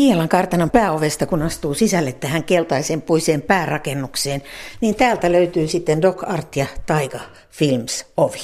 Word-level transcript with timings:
Kielan 0.00 0.28
kartanon 0.28 0.70
pääovesta, 0.70 1.26
kun 1.26 1.42
astuu 1.42 1.74
sisälle 1.74 2.12
tähän 2.12 2.44
keltaiseen 2.44 3.02
puiseen 3.02 3.42
päärakennukseen, 3.42 4.42
niin 4.80 4.94
täältä 4.94 5.32
löytyy 5.32 5.68
sitten 5.68 6.02
Doc 6.02 6.22
Art 6.26 6.56
ja 6.56 6.66
Taiga 6.86 7.20
Films 7.50 8.06
ovi. 8.16 8.40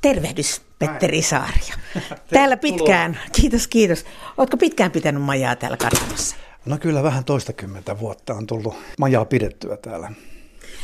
Tervehdys, 0.00 0.62
Petteri 0.78 1.22
Saaria. 1.22 1.74
Täällä 2.34 2.56
pitkään, 2.56 3.18
kiitos 3.32 3.68
kiitos. 3.68 4.04
Oletko 4.36 4.56
pitkään 4.56 4.90
pitänyt 4.90 5.22
majaa 5.22 5.56
täällä 5.56 5.76
kartanossa? 5.76 6.36
No 6.66 6.78
kyllä 6.78 7.02
vähän 7.02 7.24
toistakymmentä 7.24 7.98
vuotta 7.98 8.34
on 8.34 8.46
tullut 8.46 8.74
majaa 8.98 9.24
pidettyä 9.24 9.76
täällä. 9.76 10.12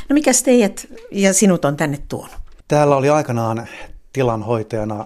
No 0.09 0.13
mikä 0.13 0.31
teidät 0.45 0.87
ja 1.11 1.33
sinut 1.33 1.65
on 1.65 1.77
tänne 1.77 1.97
tuonut? 2.07 2.35
Täällä 2.67 2.95
oli 2.95 3.09
aikanaan 3.09 3.67
tilanhoitajana 4.13 5.05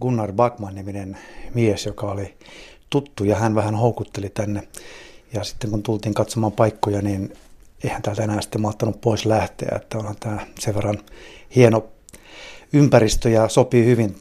Gunnar 0.00 0.32
Backman-niminen 0.32 1.18
mies, 1.54 1.86
joka 1.86 2.06
oli 2.06 2.34
tuttu 2.90 3.24
ja 3.24 3.36
hän 3.36 3.54
vähän 3.54 3.74
houkutteli 3.74 4.30
tänne. 4.30 4.68
Ja 5.32 5.44
sitten 5.44 5.70
kun 5.70 5.82
tultiin 5.82 6.14
katsomaan 6.14 6.52
paikkoja, 6.52 7.02
niin 7.02 7.32
eihän 7.84 8.02
täältä 8.02 8.22
enää 8.24 8.40
sitten 8.40 8.60
mahtanut 8.60 9.00
pois 9.00 9.26
lähteä, 9.26 9.68
että 9.76 9.98
onhan 9.98 10.16
tämä 10.20 10.46
sen 10.58 10.74
verran 10.74 10.98
hieno 11.56 11.84
ympäristö 12.72 13.30
ja 13.30 13.48
sopii 13.48 13.84
hyvin 13.84 14.16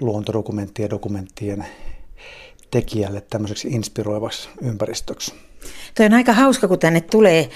luontodokumenttien 0.00 0.84
ja 0.84 0.90
dokumenttien 0.90 1.66
tekijälle 2.70 3.20
tämmöiseksi 3.20 3.68
inspiroivaksi 3.68 4.48
ympäristöksi. 4.62 5.34
Tuo 5.94 6.06
on 6.06 6.14
aika 6.14 6.32
hauska, 6.32 6.68
kun 6.68 6.78
tänne 6.78 7.00
tulee 7.00 7.48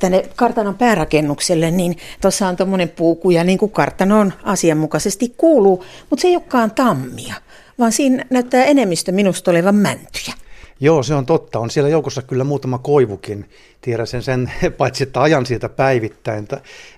tänne 0.00 0.24
kartanon 0.36 0.74
päärakennukselle, 0.74 1.70
niin 1.70 1.96
tuossa 2.20 2.48
on 2.48 2.56
tuommoinen 2.56 2.88
puukuja, 2.88 3.44
niin 3.44 3.58
kuin 3.58 3.72
kartanoon 3.72 4.32
asianmukaisesti 4.42 5.34
kuuluu, 5.36 5.84
mutta 6.10 6.20
se 6.20 6.28
ei 6.28 6.36
olekaan 6.36 6.70
tammia, 6.70 7.34
vaan 7.78 7.92
siinä 7.92 8.24
näyttää 8.30 8.64
enemmistö 8.64 9.12
minusta 9.12 9.50
olevan 9.50 9.74
mäntyjä. 9.74 10.34
Joo, 10.82 11.02
se 11.02 11.14
on 11.14 11.26
totta. 11.26 11.58
On 11.58 11.70
siellä 11.70 11.90
joukossa 11.90 12.22
kyllä 12.22 12.44
muutama 12.44 12.78
koivukin. 12.78 13.50
Tiedän 13.80 14.06
sen, 14.06 14.22
sen 14.22 14.52
paitsi 14.78 15.02
että 15.02 15.22
ajan 15.22 15.46
siitä 15.46 15.68
päivittäin, 15.68 16.48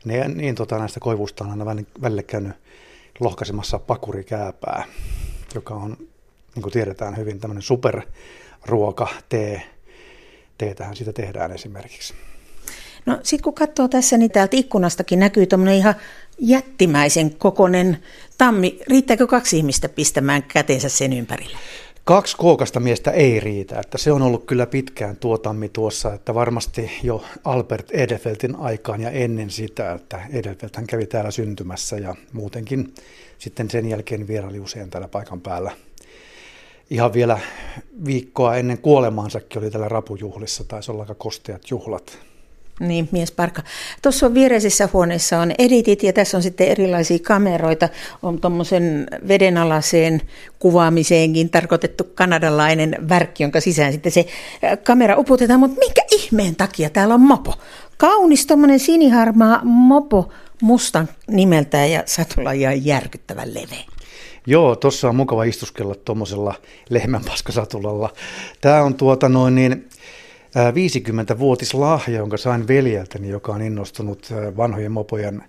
ne, 0.04 0.28
niin 0.28 0.54
tota, 0.54 0.78
näistä 0.78 1.00
koivusta 1.00 1.44
on 1.44 1.50
aina 1.50 1.66
välillä 2.02 2.22
käynyt 2.22 2.52
lohkaisemassa 3.20 3.78
pakurikääpää, 3.78 4.84
joka 5.54 5.74
on, 5.74 5.96
niin 6.54 6.62
kuin 6.62 6.72
tiedetään 6.72 7.16
hyvin, 7.16 7.40
tämmöinen 7.40 7.62
superruoka, 7.62 9.08
tee, 9.28 9.62
teetähän 10.58 10.96
sitä 10.96 11.12
tehdään 11.12 11.52
esimerkiksi. 11.52 12.14
No 13.06 13.18
sitten 13.22 13.44
kun 13.44 13.54
katsoo 13.54 13.88
tässä, 13.88 14.18
niin 14.18 14.30
täältä 14.30 14.56
ikkunastakin 14.56 15.18
näkyy 15.18 15.46
tuommoinen 15.46 15.76
ihan 15.76 15.94
jättimäisen 16.38 17.34
kokonen 17.34 17.98
tammi. 18.38 18.80
Riittääkö 18.86 19.26
kaksi 19.26 19.56
ihmistä 19.56 19.88
pistämään 19.88 20.42
käteensä 20.42 20.88
sen 20.88 21.12
ympärille? 21.12 21.56
Kaksi 22.04 22.36
kookasta 22.36 22.80
miestä 22.80 23.10
ei 23.10 23.40
riitä, 23.40 23.80
että 23.80 23.98
se 23.98 24.12
on 24.12 24.22
ollut 24.22 24.44
kyllä 24.44 24.66
pitkään 24.66 25.16
tuo 25.16 25.38
tammi 25.38 25.68
tuossa, 25.68 26.14
että 26.14 26.34
varmasti 26.34 26.90
jo 27.02 27.24
Albert 27.44 27.90
Edelfeltin 27.90 28.56
aikaan 28.56 29.00
ja 29.00 29.10
ennen 29.10 29.50
sitä, 29.50 29.92
että 29.92 30.20
Edelfelt 30.32 30.76
hän 30.76 30.86
kävi 30.86 31.06
täällä 31.06 31.30
syntymässä 31.30 31.96
ja 31.96 32.14
muutenkin 32.32 32.94
sitten 33.38 33.70
sen 33.70 33.88
jälkeen 33.88 34.26
vieraili 34.26 34.60
usein 34.60 34.90
täällä 34.90 35.08
paikan 35.08 35.40
päällä 35.40 35.70
ihan 36.90 37.12
vielä 37.12 37.38
viikkoa 38.04 38.56
ennen 38.56 38.78
kuolemaansakin 38.78 39.62
oli 39.62 39.70
täällä 39.70 39.88
rapujuhlissa, 39.88 40.64
taisi 40.64 40.90
olla 40.90 41.02
aika 41.02 41.14
kosteat 41.14 41.70
juhlat. 41.70 42.18
Niin, 42.80 43.08
mies 43.12 43.32
parka. 43.32 43.62
Tuossa 44.02 44.26
on 44.26 44.34
viereisessä 44.34 44.88
huoneessa 44.92 45.40
on 45.40 45.52
editit 45.58 46.02
ja 46.02 46.12
tässä 46.12 46.36
on 46.36 46.42
sitten 46.42 46.68
erilaisia 46.68 47.18
kameroita. 47.18 47.88
On 48.22 48.40
tuommoisen 48.40 49.06
vedenalaiseen 49.28 50.20
kuvaamiseenkin 50.58 51.50
tarkoitettu 51.50 52.04
kanadalainen 52.14 52.96
värkki, 53.08 53.42
jonka 53.42 53.60
sisään 53.60 53.92
sitten 53.92 54.12
se 54.12 54.26
kamera 54.82 55.16
uputetaan. 55.16 55.60
Mutta 55.60 55.78
minkä 55.78 56.02
ihmeen 56.10 56.56
takia 56.56 56.90
täällä 56.90 57.14
on 57.14 57.20
mopo? 57.20 57.54
Kaunis 57.96 58.46
tuommoinen 58.46 58.78
siniharmaa 58.78 59.60
mopo 59.64 60.32
mustan 60.62 61.08
nimeltä 61.26 61.86
ja 61.86 62.02
satulla 62.06 62.52
ihan 62.52 62.84
järkyttävän 62.84 63.54
leveä. 63.54 63.93
Joo, 64.46 64.76
tuossa 64.76 65.08
on 65.08 65.16
mukava 65.16 65.44
istuskella 65.44 65.94
tuommoisella 65.94 66.54
lehmänpaskasatulalla. 66.90 68.10
Tämä 68.60 68.82
on 68.82 68.94
tuota 68.94 69.28
noin 69.28 69.54
niin 69.54 69.88
50-vuotislahja, 70.54 72.16
jonka 72.16 72.36
sain 72.36 72.68
veljeltäni, 72.68 73.28
joka 73.28 73.52
on 73.52 73.62
innostunut 73.62 74.28
vanhojen 74.56 74.92
mopojen 74.92 75.44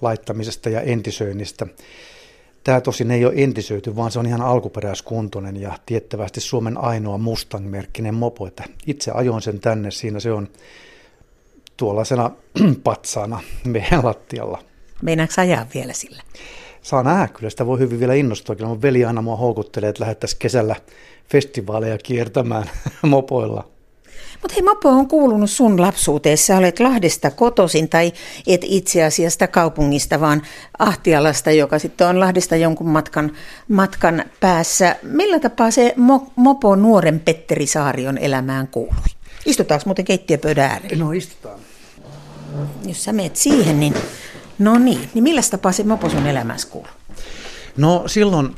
laittamisesta 0.00 0.68
ja 0.68 0.80
entisöinnistä. 0.80 1.66
Tämä 2.64 2.80
tosin 2.80 3.10
ei 3.10 3.24
ole 3.24 3.34
entisöity, 3.36 3.96
vaan 3.96 4.10
se 4.10 4.18
on 4.18 4.26
ihan 4.26 4.42
alkuperäiskuntoinen 4.42 5.56
ja 5.56 5.78
tiettävästi 5.86 6.40
Suomen 6.40 6.78
ainoa 6.78 7.18
Mustang-merkkinen 7.18 8.14
mopo. 8.14 8.46
Että 8.46 8.64
itse 8.86 9.10
ajoin 9.10 9.42
sen 9.42 9.60
tänne, 9.60 9.90
siinä 9.90 10.20
se 10.20 10.32
on 10.32 10.48
tuollaisena 11.76 12.30
patsaana 12.84 13.40
meidän 13.64 14.04
lattialla. 14.04 14.62
Meinaatko 15.02 15.40
ajaa 15.40 15.66
vielä 15.74 15.92
sillä? 15.92 16.22
Saa 16.84 17.02
nähdä, 17.02 17.28
kyllä 17.28 17.50
sitä 17.50 17.66
voi 17.66 17.78
hyvin 17.78 18.00
vielä 18.00 18.14
innostua. 18.14 18.56
Kyllä 18.56 18.68
mun 18.68 18.82
veli 18.82 19.04
aina 19.04 19.22
mua 19.22 19.36
houkuttelee, 19.36 19.88
että 19.88 20.02
lähettäisiin 20.02 20.38
kesällä 20.38 20.76
festivaaleja 21.28 21.98
kiertämään 21.98 22.70
mopoilla. 23.02 23.68
Mutta 24.42 24.54
hei, 24.54 24.62
mopo 24.62 24.88
on 24.88 25.08
kuulunut 25.08 25.50
sun 25.50 25.80
lapsuuteen. 25.80 26.38
Sä 26.38 26.56
olet 26.56 26.80
Lahdesta 26.80 27.30
kotosin, 27.30 27.88
tai 27.88 28.12
et 28.46 28.60
itse 28.64 29.04
asiassa 29.04 29.46
kaupungista, 29.46 30.20
vaan 30.20 30.42
Ahtialasta, 30.78 31.50
joka 31.50 31.78
sitten 31.78 32.06
on 32.06 32.20
Lahdesta 32.20 32.56
jonkun 32.56 32.88
matkan, 32.88 33.32
matkan 33.68 34.24
päässä. 34.40 34.96
Millä 35.02 35.40
tapaa 35.40 35.70
se 35.70 35.94
mo- 35.96 36.30
mopo 36.36 36.76
nuoren 36.76 37.20
Petteri 37.20 37.66
Saarion 37.66 38.18
elämään 38.18 38.68
kuului? 38.68 39.04
Istutaanko 39.46 39.82
muuten 39.86 40.04
keittiöpöydän 40.04 40.70
äärellä? 40.70 41.04
No 41.04 41.12
istutaan. 41.12 41.58
Jos 42.86 43.04
sä 43.04 43.12
meet 43.12 43.36
siihen, 43.36 43.80
niin 43.80 43.94
No 44.58 44.78
niin, 44.78 45.10
niin 45.14 45.22
millä 45.24 45.40
tapaa 45.50 45.72
se 45.72 45.84
mopo 45.84 46.10
sun 46.10 46.26
elämässä 46.26 46.68
kuuluu? 46.68 46.90
No 47.76 48.04
silloin 48.06 48.54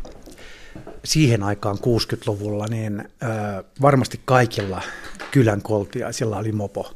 siihen 1.05 1.43
aikaan 1.43 1.77
60-luvulla, 1.77 2.67
niin 2.67 3.01
äh, 3.01 3.65
varmasti 3.83 4.21
kaikilla 4.25 4.83
kylän 5.31 5.63
koltiaisilla 5.63 6.39
oli 6.39 6.53
mopo. 6.53 6.93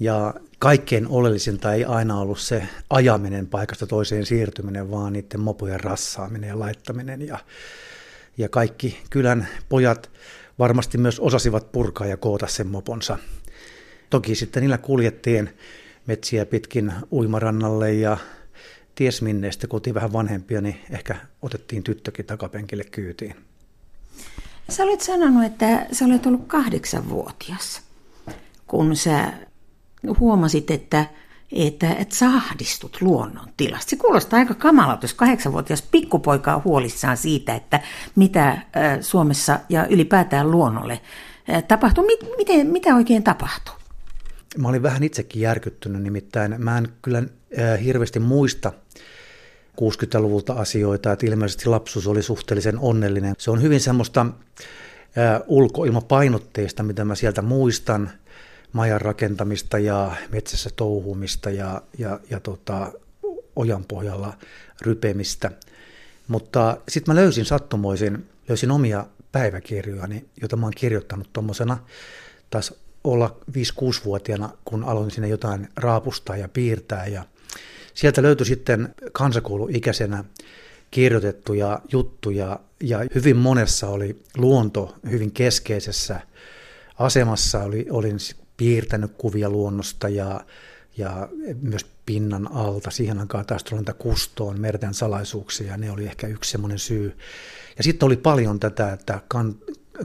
Ja 0.00 0.34
kaikkein 0.58 1.08
oleellisinta 1.08 1.74
ei 1.74 1.84
aina 1.84 2.20
ollut 2.20 2.38
se 2.38 2.62
ajaminen 2.90 3.46
paikasta 3.46 3.86
toiseen 3.86 4.26
siirtyminen, 4.26 4.90
vaan 4.90 5.12
niiden 5.12 5.40
mopojen 5.40 5.80
rassaaminen 5.80 6.48
ja 6.48 6.58
laittaminen. 6.58 7.26
Ja, 7.26 7.38
ja 8.38 8.48
kaikki 8.48 9.02
kylän 9.10 9.48
pojat 9.68 10.10
varmasti 10.58 10.98
myös 10.98 11.20
osasivat 11.20 11.72
purkaa 11.72 12.06
ja 12.06 12.16
koota 12.16 12.46
sen 12.46 12.66
moponsa. 12.66 13.18
Toki 14.10 14.34
sitten 14.34 14.60
niillä 14.60 14.78
kuljettiin 14.78 15.50
metsiä 16.10 16.46
pitkin 16.46 16.92
uimarannalle 17.12 17.92
ja 17.92 18.16
ties 18.94 19.22
minne. 19.22 19.52
Sitten 19.52 19.70
kun 19.70 19.76
oltiin 19.76 19.94
vähän 19.94 20.12
vanhempia, 20.12 20.60
niin 20.60 20.80
ehkä 20.90 21.16
otettiin 21.42 21.82
tyttökin 21.82 22.26
takapenkille 22.26 22.84
kyytiin. 22.84 23.34
Sä 24.68 24.82
olet 24.82 25.00
sanonut, 25.00 25.44
että 25.44 25.86
sä 25.92 26.04
olet 26.04 26.26
ollut 26.26 26.46
kahdeksanvuotias, 26.46 27.82
kun 28.66 28.96
sä 28.96 29.32
huomasit, 30.18 30.70
että, 30.70 31.06
että, 31.52 31.92
että 31.92 32.16
sä 32.16 32.26
ahdistut 32.26 32.96
luonnon 33.00 33.48
tilasta. 33.56 33.90
Se 33.90 33.96
kuulostaa 33.96 34.38
aika 34.38 34.54
kamalalta, 34.54 35.04
jos 35.04 35.14
kahdeksanvuotias 35.14 35.82
pikkupoika 35.82 36.54
on 36.54 36.64
huolissaan 36.64 37.16
siitä, 37.16 37.54
että 37.54 37.80
mitä 38.16 38.58
Suomessa 39.00 39.60
ja 39.68 39.86
ylipäätään 39.86 40.50
luonnolle 40.50 41.00
tapahtuu. 41.68 42.06
Miten, 42.36 42.66
mitä 42.66 42.94
oikein 42.94 43.22
tapahtuu? 43.22 43.79
Mä 44.58 44.68
olin 44.68 44.82
vähän 44.82 45.02
itsekin 45.02 45.42
järkyttynyt, 45.42 46.02
nimittäin 46.02 46.54
mä 46.58 46.78
en 46.78 46.88
kyllä 47.02 47.22
hirveästi 47.84 48.18
muista 48.18 48.72
60-luvulta 49.80 50.52
asioita, 50.52 51.12
että 51.12 51.26
ilmeisesti 51.26 51.68
lapsuus 51.68 52.06
oli 52.06 52.22
suhteellisen 52.22 52.78
onnellinen. 52.78 53.34
Se 53.38 53.50
on 53.50 53.62
hyvin 53.62 53.80
semmoista 53.80 54.26
ulkoilmapainotteista, 55.46 56.82
mitä 56.82 57.04
mä 57.04 57.14
sieltä 57.14 57.42
muistan, 57.42 58.10
majan 58.72 59.00
rakentamista 59.00 59.78
ja 59.78 60.12
metsässä 60.32 60.70
touhumista 60.76 61.50
ja, 61.50 61.82
ja, 61.98 62.20
ja 62.30 62.40
tota, 62.40 62.92
ojan 63.56 63.84
pohjalla 63.84 64.34
rypemistä. 64.80 65.50
Mutta 66.28 66.76
sitten 66.88 67.14
mä 67.14 67.20
löysin 67.20 67.44
sattumoisin, 67.44 68.26
löysin 68.48 68.70
omia 68.70 69.06
päiväkirjojani, 69.32 70.24
joita 70.40 70.56
mä 70.56 70.66
oon 70.66 70.72
kirjoittanut 70.76 71.32
tuommoisena 71.32 71.78
taas 72.50 72.74
olla 73.04 73.36
5-6-vuotiaana, 73.50 74.50
kun 74.64 74.84
aloin 74.84 75.10
sinne 75.10 75.28
jotain 75.28 75.68
raapustaa 75.76 76.36
ja 76.36 76.48
piirtää. 76.48 77.06
Ja 77.06 77.24
sieltä 77.94 78.22
löytyi 78.22 78.46
sitten 78.46 78.94
kansakouluikäisenä 79.12 80.24
kirjoitettuja 80.90 81.80
juttuja 81.92 82.60
ja 82.80 82.98
hyvin 83.14 83.36
monessa 83.36 83.88
oli 83.88 84.22
luonto 84.36 84.96
hyvin 85.10 85.32
keskeisessä 85.32 86.20
asemassa. 86.98 87.62
Oli, 87.62 87.86
olin 87.90 88.18
piirtänyt 88.56 89.12
kuvia 89.18 89.50
luonnosta 89.50 90.08
ja, 90.08 90.40
ja 90.96 91.28
myös 91.62 91.86
pinnan 92.06 92.52
alta. 92.52 92.90
Siihen 92.90 93.18
aikaan 93.18 93.46
taas 93.46 93.64
tuli 93.64 93.82
kustoon 93.98 94.60
merten 94.60 94.94
salaisuuksia 94.94 95.66
ja 95.66 95.76
ne 95.76 95.90
oli 95.90 96.06
ehkä 96.06 96.26
yksi 96.26 96.50
semmoinen 96.50 96.78
syy. 96.78 97.16
Ja 97.76 97.84
sitten 97.84 98.06
oli 98.06 98.16
paljon 98.16 98.60
tätä, 98.60 98.92
että 98.92 99.20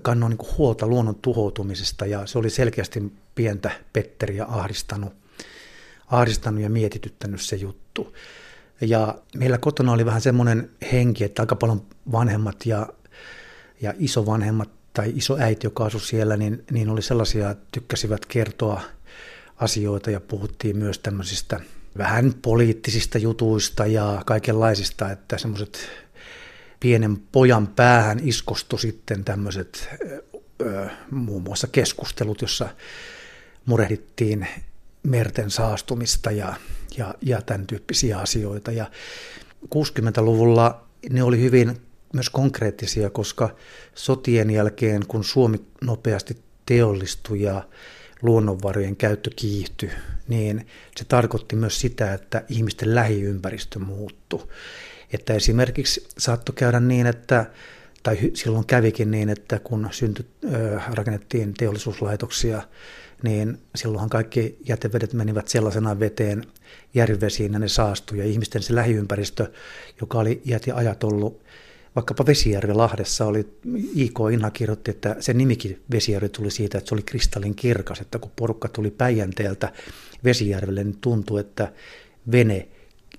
kannoin 0.01 0.37
niin 0.37 0.57
huolta 0.57 0.87
luonnon 0.87 1.15
tuhoutumisesta 1.15 2.05
ja 2.05 2.25
se 2.25 2.39
oli 2.39 2.49
selkeästi 2.49 3.13
pientä 3.35 3.71
Petteriä 3.93 4.45
ahdistanut, 4.45 5.13
ahdistanut 6.07 6.61
ja 6.61 6.69
mietityttänyt 6.69 7.41
se 7.41 7.55
juttu. 7.55 8.15
Ja 8.81 9.15
meillä 9.37 9.57
kotona 9.57 9.91
oli 9.91 10.05
vähän 10.05 10.21
semmoinen 10.21 10.69
henki, 10.91 11.23
että 11.23 11.41
aika 11.41 11.55
paljon 11.55 11.81
vanhemmat 12.11 12.65
ja, 12.65 12.87
ja 13.81 13.93
isovanhemmat 13.99 14.69
tai 14.93 15.13
isoäiti, 15.15 15.67
joka 15.67 15.85
asui 15.85 16.01
siellä, 16.01 16.37
niin, 16.37 16.63
niin 16.71 16.89
oli 16.89 17.01
sellaisia, 17.01 17.49
että 17.49 17.65
tykkäsivät 17.71 18.25
kertoa 18.25 18.81
asioita 19.57 20.11
ja 20.11 20.19
puhuttiin 20.21 20.77
myös 20.77 20.99
tämmöisistä 20.99 21.59
vähän 21.97 22.33
poliittisista 22.41 23.17
jutuista 23.17 23.85
ja 23.85 24.21
kaikenlaisista, 24.25 25.11
että 25.11 25.37
semmoiset 25.37 25.89
pienen 26.79 27.17
pojan 27.31 27.67
päähän 27.67 28.19
iskostu 28.23 28.77
sitten 28.77 29.23
tämmöiset 29.23 29.89
muun 31.11 31.41
muassa 31.41 31.67
keskustelut, 31.67 32.41
jossa 32.41 32.69
murehdittiin 33.65 34.47
merten 35.03 35.51
saastumista 35.51 36.31
ja, 36.31 36.53
ja, 36.97 37.15
ja 37.21 37.41
tämän 37.41 37.67
tyyppisiä 37.67 38.19
asioita. 38.19 38.71
Ja 38.71 38.91
60-luvulla 39.65 40.85
ne 41.09 41.23
oli 41.23 41.39
hyvin 41.39 41.81
myös 42.13 42.29
konkreettisia, 42.29 43.09
koska 43.09 43.55
sotien 43.95 44.49
jälkeen, 44.49 45.05
kun 45.07 45.23
Suomi 45.23 45.61
nopeasti 45.81 46.37
teollistui 46.65 47.41
ja 47.41 47.63
luonnonvarojen 48.21 48.95
käyttö 48.95 49.29
kiihtyi, 49.35 49.91
niin 50.27 50.67
se 50.97 51.05
tarkoitti 51.05 51.55
myös 51.55 51.81
sitä, 51.81 52.13
että 52.13 52.43
ihmisten 52.49 52.95
lähiympäristö 52.95 53.79
muuttui. 53.79 54.47
Että 55.13 55.33
esimerkiksi 55.33 56.07
saattoi 56.17 56.55
käydä 56.55 56.79
niin, 56.79 57.07
että 57.07 57.45
tai 58.03 58.17
silloin 58.33 58.65
kävikin 58.65 59.11
niin, 59.11 59.29
että 59.29 59.59
kun 59.59 59.87
synty, 59.91 60.25
rakennettiin 60.93 61.53
teollisuuslaitoksia, 61.53 62.61
niin 63.23 63.57
silloinhan 63.75 64.09
kaikki 64.09 64.57
jätevedet 64.67 65.13
menivät 65.13 65.47
sellaisena 65.47 65.99
veteen 65.99 66.43
järvivesiin 66.93 67.53
ja 67.53 67.59
ne 67.59 67.67
saastui. 67.67 68.17
Ja 68.17 68.25
ihmisten 68.25 68.61
se 68.61 68.75
lähiympäristö, 68.75 69.51
joka 70.01 70.19
oli 70.19 70.41
iät 70.45 70.67
ja 70.67 70.75
ajat 70.75 71.03
ollut 71.03 71.41
vaikkapa 71.95 72.25
Vesijärvi 72.25 72.73
Lahdessa 72.73 73.25
oli, 73.25 73.47
I.K. 73.95 74.13
Inha 74.33 74.51
kirjoitti, 74.51 74.91
että 74.91 75.15
se 75.19 75.33
nimikin 75.33 75.83
Vesijärvi 75.91 76.29
tuli 76.29 76.51
siitä, 76.51 76.77
että 76.77 76.89
se 76.89 76.95
oli 76.95 77.03
kristallin 77.03 77.55
kirkas, 77.55 78.01
että 78.01 78.19
kun 78.19 78.31
porukka 78.35 78.67
tuli 78.67 78.91
Päijänteeltä 78.91 79.73
Vesijärvelle, 80.23 80.83
niin 80.83 80.97
tuntui, 81.01 81.39
että 81.39 81.71
vene 82.31 82.67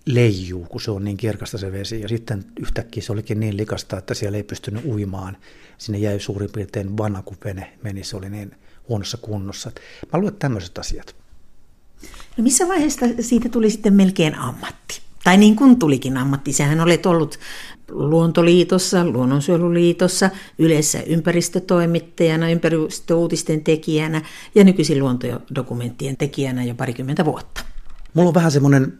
leijuu, 0.06 0.64
kun 0.64 0.80
se 0.80 0.90
on 0.90 1.04
niin 1.04 1.16
kirkasta 1.16 1.58
se 1.58 1.72
vesi. 1.72 2.00
Ja 2.00 2.08
sitten 2.08 2.44
yhtäkkiä 2.60 3.02
se 3.02 3.12
olikin 3.12 3.40
niin 3.40 3.56
likasta, 3.56 3.98
että 3.98 4.14
siellä 4.14 4.36
ei 4.36 4.42
pystynyt 4.42 4.84
uimaan. 4.84 5.36
Sinne 5.78 5.98
jäi 5.98 6.20
suurin 6.20 6.50
piirtein 6.52 6.96
vanha, 6.96 7.22
kun 7.22 7.36
vene 7.44 7.72
meni. 7.82 8.04
Se 8.04 8.16
oli 8.16 8.30
niin 8.30 8.56
huonossa 8.88 9.16
kunnossa. 9.16 9.70
Mä 10.12 10.18
luulen 10.18 10.36
tämmöiset 10.38 10.78
asiat. 10.78 11.16
No 12.36 12.44
missä 12.44 12.68
vaiheessa 12.68 13.06
siitä 13.20 13.48
tuli 13.48 13.70
sitten 13.70 13.94
melkein 13.94 14.34
ammatti? 14.34 15.00
Tai 15.24 15.36
niin 15.36 15.56
kuin 15.56 15.78
tulikin 15.78 16.16
ammatti. 16.16 16.52
Sehän 16.52 16.80
olet 16.80 17.06
ollut 17.06 17.38
Luontoliitossa, 17.90 19.04
Luonnonsuojeluliitossa, 19.04 20.30
yleensä 20.58 21.02
ympäristötoimittajana, 21.02 22.50
ympäristöuutisten 22.50 23.64
tekijänä 23.64 24.22
ja 24.54 24.64
nykyisin 24.64 24.98
luontodokumenttien 24.98 26.16
tekijänä 26.16 26.64
jo 26.64 26.74
parikymmentä 26.74 27.24
vuotta. 27.24 27.64
Mulla 28.14 28.28
on 28.28 28.34
vähän 28.34 28.52
semmoinen 28.52 28.98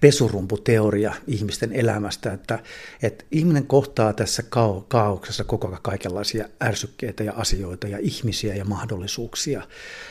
pesurumputeoria 0.00 1.14
ihmisten 1.26 1.72
elämästä, 1.72 2.32
että, 2.32 2.58
että 3.02 3.24
ihminen 3.30 3.66
kohtaa 3.66 4.12
tässä 4.12 4.42
kao, 4.42 4.84
kaauksessa 4.88 5.44
koko 5.44 5.68
ajan 5.68 5.82
kaikenlaisia 5.82 6.48
ärsykkeitä 6.62 7.24
ja 7.24 7.32
asioita 7.36 7.88
ja 7.88 7.98
ihmisiä 8.00 8.54
ja 8.54 8.64
mahdollisuuksia. 8.64 9.62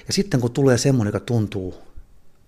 Ja 0.08 0.14
sitten 0.14 0.42
kun 0.42 0.52
tulee 0.52 0.78
semmoinen, 0.78 1.10
joka 1.14 1.26
tuntuu 1.26 1.76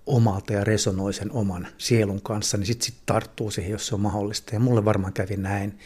omalta 0.05 0.53
ja 0.53 0.63
resonoi 0.63 1.13
sen 1.13 1.31
oman 1.31 1.67
sielun 1.77 2.21
kanssa, 2.21 2.57
niin 2.57 2.67
sitten 2.67 2.85
sit 2.85 2.95
tarttuu 3.05 3.51
siihen, 3.51 3.71
jos 3.71 3.87
se 3.87 3.95
on 3.95 4.01
mahdollista. 4.01 4.55
Ja 4.55 4.59
mulle 4.59 4.85
varmaan 4.85 5.13
kävi 5.13 5.37
näin. 5.37 5.79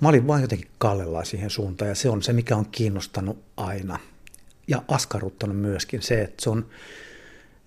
Mä 0.00 0.08
olin 0.08 0.26
vain 0.26 0.42
jotenkin 0.42 0.70
kallellaan 0.78 1.26
siihen 1.26 1.50
suuntaan 1.50 1.88
ja 1.88 1.94
se 1.94 2.10
on 2.10 2.22
se, 2.22 2.32
mikä 2.32 2.56
on 2.56 2.66
kiinnostanut 2.66 3.38
aina. 3.56 3.98
Ja 4.68 4.82
askarruttanut 4.88 5.56
myöskin 5.56 6.02
se, 6.02 6.22
että 6.22 6.44
se 6.44 6.50
on 6.50 6.66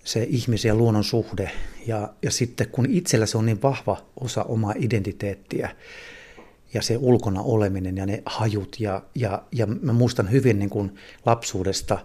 se 0.07 0.27
ihmisen 0.30 0.69
ja 0.69 0.75
luonnon 0.75 1.04
suhde. 1.04 1.51
Ja, 1.88 2.13
ja 2.24 2.31
sitten 2.31 2.68
kun 2.68 2.86
itsellä 2.89 3.25
se 3.25 3.38
on 3.38 3.45
niin 3.45 3.62
vahva 3.62 4.06
osa 4.19 4.44
omaa 4.44 4.74
identiteettiä 4.77 5.69
ja 6.74 6.81
se 6.81 6.98
ulkona 6.98 7.42
oleminen 7.42 7.98
ja 7.98 8.06
ne 8.06 8.24
hajut. 8.25 8.75
Ja, 8.80 9.04
ja, 9.15 9.44
ja 9.51 9.65
mä 9.65 9.94
muistan 9.94 10.31
hyvin 10.31 10.59
niin 10.59 10.69
kuin 10.69 10.95
lapsuudesta, 11.25 12.00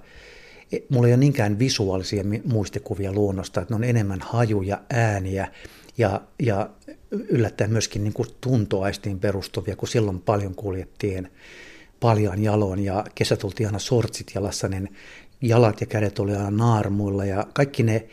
e, 0.73 0.79
mulla 0.89 1.07
ei 1.07 1.13
ole 1.13 1.21
niinkään 1.21 1.59
visuaalisia 1.59 2.25
muistikuvia 2.45 3.13
luonnosta, 3.13 3.61
että 3.61 3.75
ne 3.75 3.77
on 3.77 3.85
enemmän 3.85 4.21
hajuja, 4.21 4.81
ääniä 4.91 5.49
ja, 5.99 6.21
ja 6.43 6.71
yllättäen 7.11 7.71
myöskin 7.71 8.05
niin 8.05 8.15
kuin 8.15 8.29
tuntoaistiin 8.41 9.21
perustuvia, 9.21 9.77
kun 9.77 9.89
silloin 9.89 10.21
paljon 10.21 10.55
kuljettiin 10.55 11.29
paljon 12.03 12.43
jaloon 12.43 12.79
ja 12.79 13.05
kesä 13.15 13.37
tultiin 13.37 13.67
aina 13.67 13.79
sortsit 13.79 14.33
jalassa, 14.35 14.69
niin 14.69 14.95
jalat 15.41 15.81
ja 15.81 15.87
kädet 15.87 16.19
oli 16.19 16.33
aina 16.33 16.51
naarmuilla 16.51 17.25
ja 17.25 17.47
kaikki 17.55 17.83
ne 17.83 18.09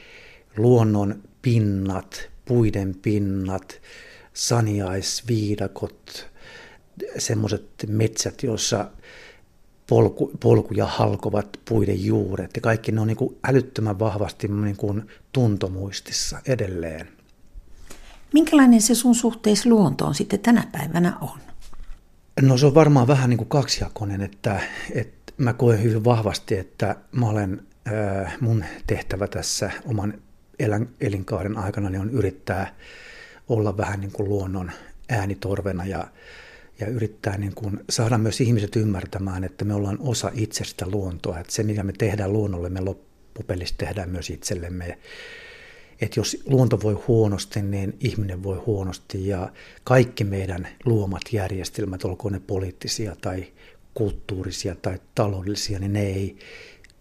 luonnon 0.58 1.24
pinnat, 1.42 2.30
puiden 2.46 2.96
pinnat, 2.96 3.82
saniaisviidakot, 4.34 6.28
semmoiset 7.18 7.66
metsät, 7.88 8.44
joissa 8.44 8.90
polku, 9.88 10.32
polkuja 10.40 10.86
halkovat 10.86 11.60
puiden 11.70 12.06
juuret 12.06 12.52
ja 12.56 12.62
kaikki 12.62 12.92
ne 12.92 13.02
on 13.02 13.08
niin 13.08 13.18
kuin 13.18 13.38
älyttömän 13.44 14.00
vahvasti 14.00 14.48
niin 14.48 14.78
kuin 14.78 15.08
tuntomuistissa 15.32 16.40
edelleen. 16.48 17.08
Minkälainen 18.34 18.82
se 18.82 18.96
sun 18.96 19.16
suhteessa 19.16 19.70
luontoon 19.70 20.16
sitten 20.16 20.40
tänä 20.40 20.68
päivänä 20.72 21.18
on? 21.22 21.49
No 22.42 22.58
se 22.58 22.66
on 22.66 22.76
varmaan 22.76 23.08
vähän 23.08 23.30
niin 23.30 23.38
kuin 23.38 23.50
kaksijakoinen, 23.50 24.22
että, 24.22 24.62
että 24.92 25.34
mä 25.38 25.54
koen 25.54 25.84
hyvin 25.84 26.04
vahvasti, 26.04 26.58
että 26.58 26.96
mä 27.12 27.30
olen, 27.30 27.62
mun 28.42 28.66
tehtävä 28.88 29.28
tässä 29.28 29.72
oman 29.86 30.14
elän, 30.60 30.90
elinkaaren 31.02 31.58
aikana 31.58 31.90
niin 31.90 32.02
on 32.02 32.10
yrittää 32.10 32.76
olla 33.50 33.78
vähän 33.78 34.00
niin 34.00 34.12
kuin 34.12 34.30
luonnon 34.30 34.72
äänitorvena 35.10 35.86
ja, 35.86 36.08
ja 36.80 36.88
yrittää 36.88 37.38
niin 37.38 37.56
kuin 37.56 37.80
saada 37.90 38.18
myös 38.18 38.42
ihmiset 38.42 38.76
ymmärtämään, 38.76 39.44
että 39.44 39.66
me 39.66 39.74
ollaan 39.74 39.98
osa 40.00 40.32
itsestä 40.34 40.86
luontoa, 40.88 41.40
että 41.40 41.54
se 41.54 41.64
mitä 41.64 41.84
me 41.84 41.94
tehdään 41.98 42.34
luonnolle, 42.34 42.70
me 42.70 42.82
loppupelissä 42.82 43.76
tehdään 43.78 44.10
myös 44.10 44.30
itsellemme. 44.30 44.98
Että 46.02 46.20
jos 46.20 46.38
luonto 46.46 46.82
voi 46.82 46.94
huonosti, 46.94 47.62
niin 47.62 47.98
ihminen 48.00 48.44
voi 48.44 48.58
huonosti 48.58 49.28
ja 49.28 49.52
kaikki 49.84 50.24
meidän 50.24 50.68
luomat 50.86 51.22
järjestelmät, 51.32 52.06
olkoon 52.06 52.34
ne 52.34 52.42
poliittisia 52.48 53.16
tai 53.22 53.48
kulttuurisia 53.94 54.76
tai 54.76 55.00
taloudellisia, 55.16 55.80
niin 55.80 55.94
ne 55.94 56.02
ei 56.02 56.38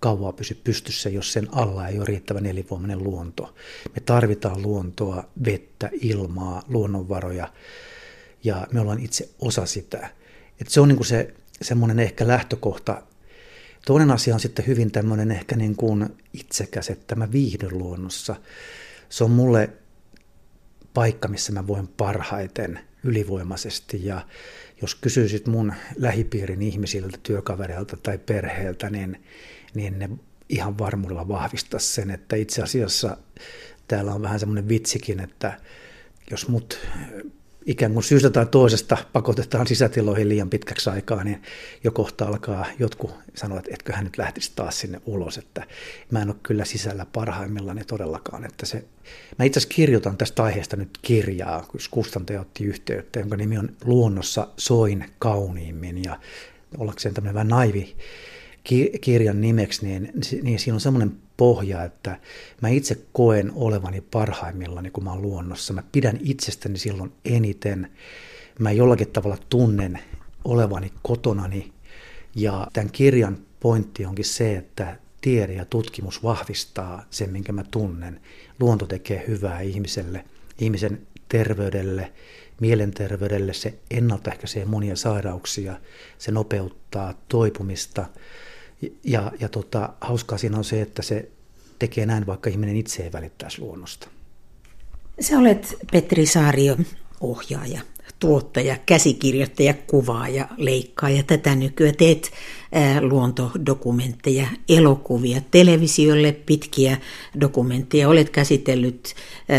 kauaa 0.01 0.33
pysy 0.33 0.61
pystyssä, 0.65 1.09
jos 1.09 1.33
sen 1.33 1.49
alla 1.53 1.89
ei 1.89 1.99
ole 1.99 2.05
riittävän 2.05 2.47
elinvoimainen 2.47 3.05
luonto. 3.05 3.55
Me 3.95 4.01
tarvitaan 4.01 4.63
luontoa, 4.63 5.25
vettä, 5.45 5.91
ilmaa, 6.01 6.63
luonnonvaroja 6.69 7.53
ja 8.45 8.67
me 8.73 8.81
ollaan 8.81 9.01
itse 9.01 9.29
osa 9.39 9.67
sitä. 9.67 10.11
Et 10.61 10.69
se 10.69 10.81
on 10.81 10.89
niin 10.89 10.97
kuin 10.97 11.07
se 11.07 11.35
semmoinen 11.63 11.99
ehkä 11.99 12.27
lähtökohta. 12.27 13.03
Toinen 13.87 14.11
asia 14.11 14.35
on 14.35 14.41
sitten 14.41 14.67
hyvin 14.67 14.91
tämmöinen 14.91 15.31
ehkä 15.31 15.57
niin 15.57 15.77
kuin 15.77 16.09
itsekäs, 16.33 16.91
että 16.91 17.15
mä 17.15 17.33
viihdyn 17.33 17.79
luonnossa. 17.79 18.37
Se 19.09 19.25
on 19.25 19.31
mulle 19.31 19.71
paikka, 20.95 21.29
missä 21.29 21.53
mä 21.53 21.67
voin 21.67 21.89
parhaiten 21.89 22.81
ylivoimaisesti. 23.05 24.07
Ja 24.07 24.27
jos 24.83 24.95
kysyisit 24.95 25.47
mun 25.47 25.73
lähipiirin 25.97 26.63
ihmisiltä, 26.63 27.19
työkavereilta 27.23 27.97
tai 27.97 28.19
perheeltä, 28.19 28.91
niin, 28.91 29.25
niin 29.75 29.99
ne 29.99 30.11
ihan 30.49 30.79
varmuudella 30.79 31.29
vahvistaisi 31.29 31.93
sen, 31.93 32.11
että 32.11 32.37
itse 32.37 32.63
asiassa 32.63 33.17
täällä 33.89 34.15
on 34.15 34.23
vähän 34.23 34.41
semmoinen 34.41 34.69
vitsikin, 34.69 35.21
että 35.21 35.61
jos 36.31 36.49
mut 36.49 36.79
ikään 37.69 37.93
kuin 37.93 38.05
syystä 38.05 38.31
tai 38.31 38.47
toisesta 38.47 38.97
pakotetaan 39.13 39.67
sisätiloihin 39.67 40.29
liian 40.29 40.51
pitkäksi 40.51 40.91
aikaa, 40.91 41.25
niin 41.25 41.43
jo 41.85 41.93
kohta 41.93 42.25
alkaa 42.25 42.67
jotkut 42.79 43.11
sanoa, 43.35 43.59
että 43.59 43.71
etköhän 43.75 44.05
nyt 44.05 44.19
lähtisi 44.19 44.53
taas 44.57 44.81
sinne 44.81 45.01
ulos, 45.07 45.39
että 45.39 45.67
mä 46.11 46.23
en 46.23 46.29
ole 46.29 46.37
kyllä 46.43 46.65
sisällä 46.65 47.07
parhaimmillani 47.13 47.85
todellakaan. 47.85 48.45
Että 48.45 48.67
se, 48.67 48.85
mä 49.39 49.45
itse 49.45 49.59
asiassa 49.59 49.75
kirjoitan 49.75 50.17
tästä 50.17 50.43
aiheesta 50.43 50.77
nyt 50.77 50.99
kirjaa, 51.03 51.67
kun 51.69 51.81
kustantaja 51.91 52.41
otti 52.41 52.65
yhteyttä, 52.65 53.21
jonka 53.21 53.37
nimi 53.37 53.59
on 53.59 53.77
Luonnossa 53.85 54.49
soin 54.57 55.05
kauniimmin 55.19 56.05
ja 56.05 56.21
ollakseen 56.79 57.15
tämmöinen 57.15 57.35
vähän 57.35 57.49
naivi 57.49 57.97
kirjan 59.01 59.41
nimeksi, 59.41 59.87
niin, 59.87 60.13
niin 60.43 60.59
siinä 60.59 60.75
on 60.75 60.81
semmoinen 60.81 61.17
pohja, 61.37 61.85
että 61.85 62.21
mä 62.63 62.69
itse 62.69 62.99
koen 63.13 63.53
olevani 63.55 64.01
parhaimmillani, 64.01 64.91
kun 64.91 65.05
mä 65.05 65.11
oon 65.11 65.23
luonnossa. 65.23 65.73
Mä 65.73 65.83
pidän 65.93 66.19
itsestäni 66.23 66.79
silloin 66.79 67.13
eniten. 67.25 67.91
Mä 68.59 68.73
jollakin 68.73 69.09
tavalla 69.09 69.39
tunnen 69.49 69.99
olevani 70.45 70.93
kotonani. 71.03 71.73
Ja 72.35 72.67
tämän 72.73 72.91
kirjan 72.91 73.39
pointti 73.61 74.07
onkin 74.07 74.25
se, 74.25 74.57
että 74.57 74.99
tiede 75.21 75.53
ja 75.53 75.65
tutkimus 75.65 76.23
vahvistaa 76.23 77.05
sen, 77.11 77.31
minkä 77.31 77.53
mä 77.53 77.65
tunnen. 77.71 78.21
Luonto 78.61 78.87
tekee 78.87 79.25
hyvää 79.29 79.61
ihmiselle, 79.61 80.25
ihmisen 80.59 81.07
terveydelle, 81.29 82.13
mielenterveydelle, 82.61 83.53
se 83.53 83.75
ennaltaehkäisee 83.91 84.65
monia 84.65 84.97
sairauksia, 84.97 85.81
se 86.19 86.33
nopeuttaa 86.33 87.15
toipumista. 87.29 88.07
Ja, 89.05 89.33
ja 89.41 89.49
tota, 89.49 89.93
hauskaa 90.01 90.39
siinä 90.39 90.59
on 90.59 90.65
se, 90.65 90.83
että 90.83 91.03
se 91.03 91.29
tekee 91.79 92.07
näin, 92.07 92.27
vaikka 92.27 92.51
ihminen 92.51 92.77
itse 92.77 93.03
ei 93.03 93.13
välittäisi 93.13 93.61
luonnosta. 93.61 94.09
Sä 95.21 95.39
olet 95.39 95.77
Petri 95.93 96.27
Saario, 96.27 96.77
ohjaaja 97.21 97.81
tuottaja, 98.19 98.77
käsikirjoittaja, 98.87 99.75
kuvaaja, 99.75 100.49
leikkaaja. 100.57 101.23
Tätä 101.23 101.55
nykyään 101.55 101.97
teet 101.97 102.31
luontodokumentteja, 103.01 104.47
elokuvia, 104.69 105.41
televisiolle 105.51 106.33
pitkiä 106.33 106.97
dokumentteja. 107.41 108.09
Olet 108.09 108.31
käsitellyt 108.31 109.15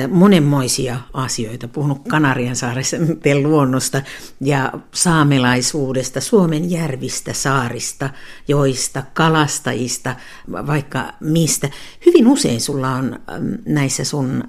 monenmoisia 0.10 1.00
asioita, 1.14 1.68
puhunut 1.68 2.08
Kanarian 2.08 2.56
saaressa 2.56 2.98
luonnosta 3.44 4.02
ja 4.42 4.74
saamelaisuudesta, 4.94 6.22
Suomen 6.22 6.72
järvistä, 6.72 7.34
saarista, 7.34 8.10
joista, 8.48 9.04
kalastajista, 9.14 10.16
vaikka 10.52 11.14
mistä. 11.20 11.70
Hyvin 12.06 12.28
usein 12.28 12.62
sulla 12.62 12.90
on 12.90 13.20
näissä 13.66 14.04
sun 14.04 14.44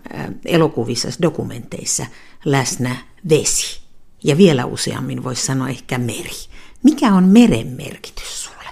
elokuvissa, 0.45 1.09
dokumenteissa 1.23 2.07
läsnä 2.45 2.97
vesi. 3.29 3.80
Ja 4.25 4.37
vielä 4.37 4.65
useammin 4.65 5.25
voisi 5.25 5.47
sanoa 5.47 5.69
ehkä 5.69 5.99
meri. 5.99 6.31
Mikä 6.83 7.15
on 7.15 7.25
meren 7.25 7.67
merkitys 7.67 8.45
sulle? 8.45 8.65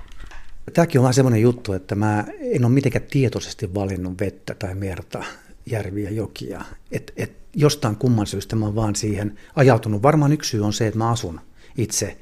Tämäkin 0.75 0.99
on 0.99 1.03
vähän 1.03 1.15
semmoinen 1.15 1.43
juttu, 1.43 1.73
että 1.73 1.95
mä 1.95 2.25
en 2.41 2.65
ole 2.65 2.73
mitenkään 2.73 3.05
tietoisesti 3.11 3.75
valinnut 3.75 4.21
vettä 4.21 4.55
tai 4.55 4.75
merta, 4.75 5.25
järviä, 5.67 6.11
jokia. 6.11 6.65
Et, 6.93 7.13
et 7.17 7.33
jostain 7.57 7.97
kumman 7.97 8.27
syystä 8.27 8.57
mä 8.57 8.65
oon 8.65 8.75
vaan 8.75 8.97
siihen 8.97 9.39
ajautunut. 9.57 10.03
Varmaan 10.03 10.33
yksi 10.33 10.51
syy 10.51 10.65
on 10.65 10.73
se, 10.73 10.87
että 10.87 10.99
mä 10.99 11.11
asun 11.11 11.41
itse 11.77 12.19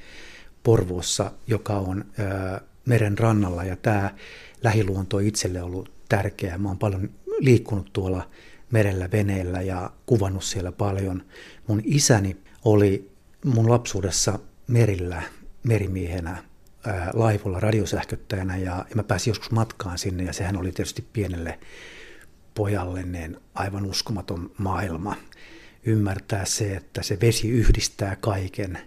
Porvoossa, 0.63 1.33
joka 1.47 1.79
on 1.79 2.05
ö, 2.19 2.61
meren 2.85 3.19
rannalla 3.19 3.65
ja 3.65 3.77
tämä 3.77 4.15
lähiluonto 4.63 5.17
on 5.17 5.23
itselle 5.23 5.63
ollut 5.63 5.93
tärkeää. 6.09 6.59
Mä 6.59 6.69
oon 6.69 6.79
paljon 6.79 7.11
liikkunut 7.39 7.93
tuolla 7.93 8.29
merellä 8.71 9.11
veneellä 9.13 9.63
ja 9.63 9.91
kuvannut 10.07 10.45
siellä 10.45 10.73
paljon. 10.73 11.23
Mun 11.67 11.83
isäni 11.85 12.37
oli 12.65 13.16
mun 13.47 13.71
lapsuudessa 13.71 14.39
merillä 14.67 15.23
merimiehenä 15.63 16.45
laivolla 17.13 17.61
radiosähköttäjänä 17.61 18.57
ja, 18.57 18.85
ja 18.91 18.97
mä 18.97 19.03
pääsin 19.03 19.31
joskus 19.31 19.51
matkaan 19.51 19.99
sinne 19.99 20.25
ja 20.25 20.33
sehän 20.33 20.57
oli 20.57 20.73
tietysti 20.73 21.07
pienelle 21.13 21.59
pojalle 22.55 23.03
niin 23.03 23.37
aivan 23.55 23.87
uskomaton 23.87 24.51
maailma. 24.59 25.17
Ymmärtää 25.85 26.45
se, 26.45 26.77
että 26.77 27.03
se 27.03 27.19
vesi 27.21 27.51
yhdistää 27.51 28.17
kaiken. 28.17 28.79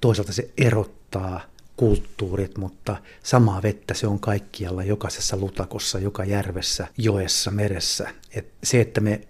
Toisaalta 0.00 0.32
se 0.32 0.50
erottaa 0.56 1.40
kulttuurit, 1.76 2.58
mutta 2.58 2.96
samaa 3.22 3.62
vettä 3.62 3.94
se 3.94 4.06
on 4.06 4.20
kaikkialla, 4.20 4.84
jokaisessa 4.84 5.36
lutakossa, 5.36 5.98
joka 5.98 6.24
järvessä, 6.24 6.86
joessa, 6.96 7.50
meressä. 7.50 8.08
Et 8.30 8.52
se, 8.62 8.80
että 8.80 9.00
me 9.00 9.20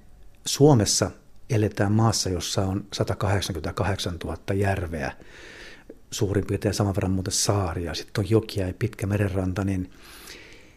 Suomessa 0.46 1.10
eletään 1.50 1.92
maassa, 1.92 2.28
jossa 2.28 2.66
on 2.66 2.84
188 2.92 4.16
000 4.24 4.54
järveä, 4.54 5.12
suurin 6.10 6.46
piirtein 6.46 6.74
saman 6.74 6.94
verran 6.94 7.12
muuten 7.12 7.32
saaria, 7.32 7.94
sitten 7.94 8.24
on 8.24 8.30
jokia 8.30 8.66
ja 8.66 8.74
pitkä 8.78 9.06
merenranta, 9.06 9.64
niin 9.64 9.90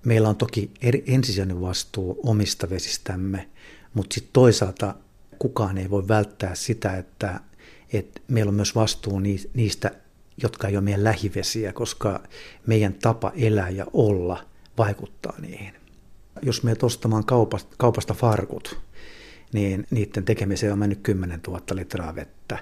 meillä 0.05 0.29
on 0.29 0.35
toki 0.35 0.71
eri, 0.81 1.03
ensisijainen 1.07 1.61
vastuu 1.61 2.19
omista 2.23 2.69
vesistämme, 2.69 3.49
mutta 3.93 4.13
sitten 4.13 4.33
toisaalta 4.33 4.95
kukaan 5.39 5.77
ei 5.77 5.89
voi 5.89 6.07
välttää 6.07 6.55
sitä, 6.55 6.97
että, 6.97 7.39
että 7.93 8.21
meillä 8.27 8.49
on 8.49 8.55
myös 8.55 8.75
vastuu 8.75 9.19
niistä, 9.53 9.91
jotka 10.41 10.67
ei 10.67 10.75
ole 10.75 10.83
meidän 10.83 11.03
lähivesiä, 11.03 11.73
koska 11.73 12.23
meidän 12.65 12.93
tapa 12.93 13.31
elää 13.35 13.69
ja 13.69 13.85
olla 13.93 14.45
vaikuttaa 14.77 15.33
niihin. 15.41 15.73
Jos 16.41 16.63
me 16.63 16.75
ostamaan 16.81 17.25
kaupasta, 17.25 17.75
kaupasta 17.77 18.13
farkut, 18.13 18.79
niin 19.53 19.87
niiden 19.91 20.25
tekemiseen 20.25 20.73
on 20.73 20.79
mennyt 20.79 20.99
10 21.03 21.39
000 21.47 21.61
litraa 21.73 22.15
vettä. 22.15 22.59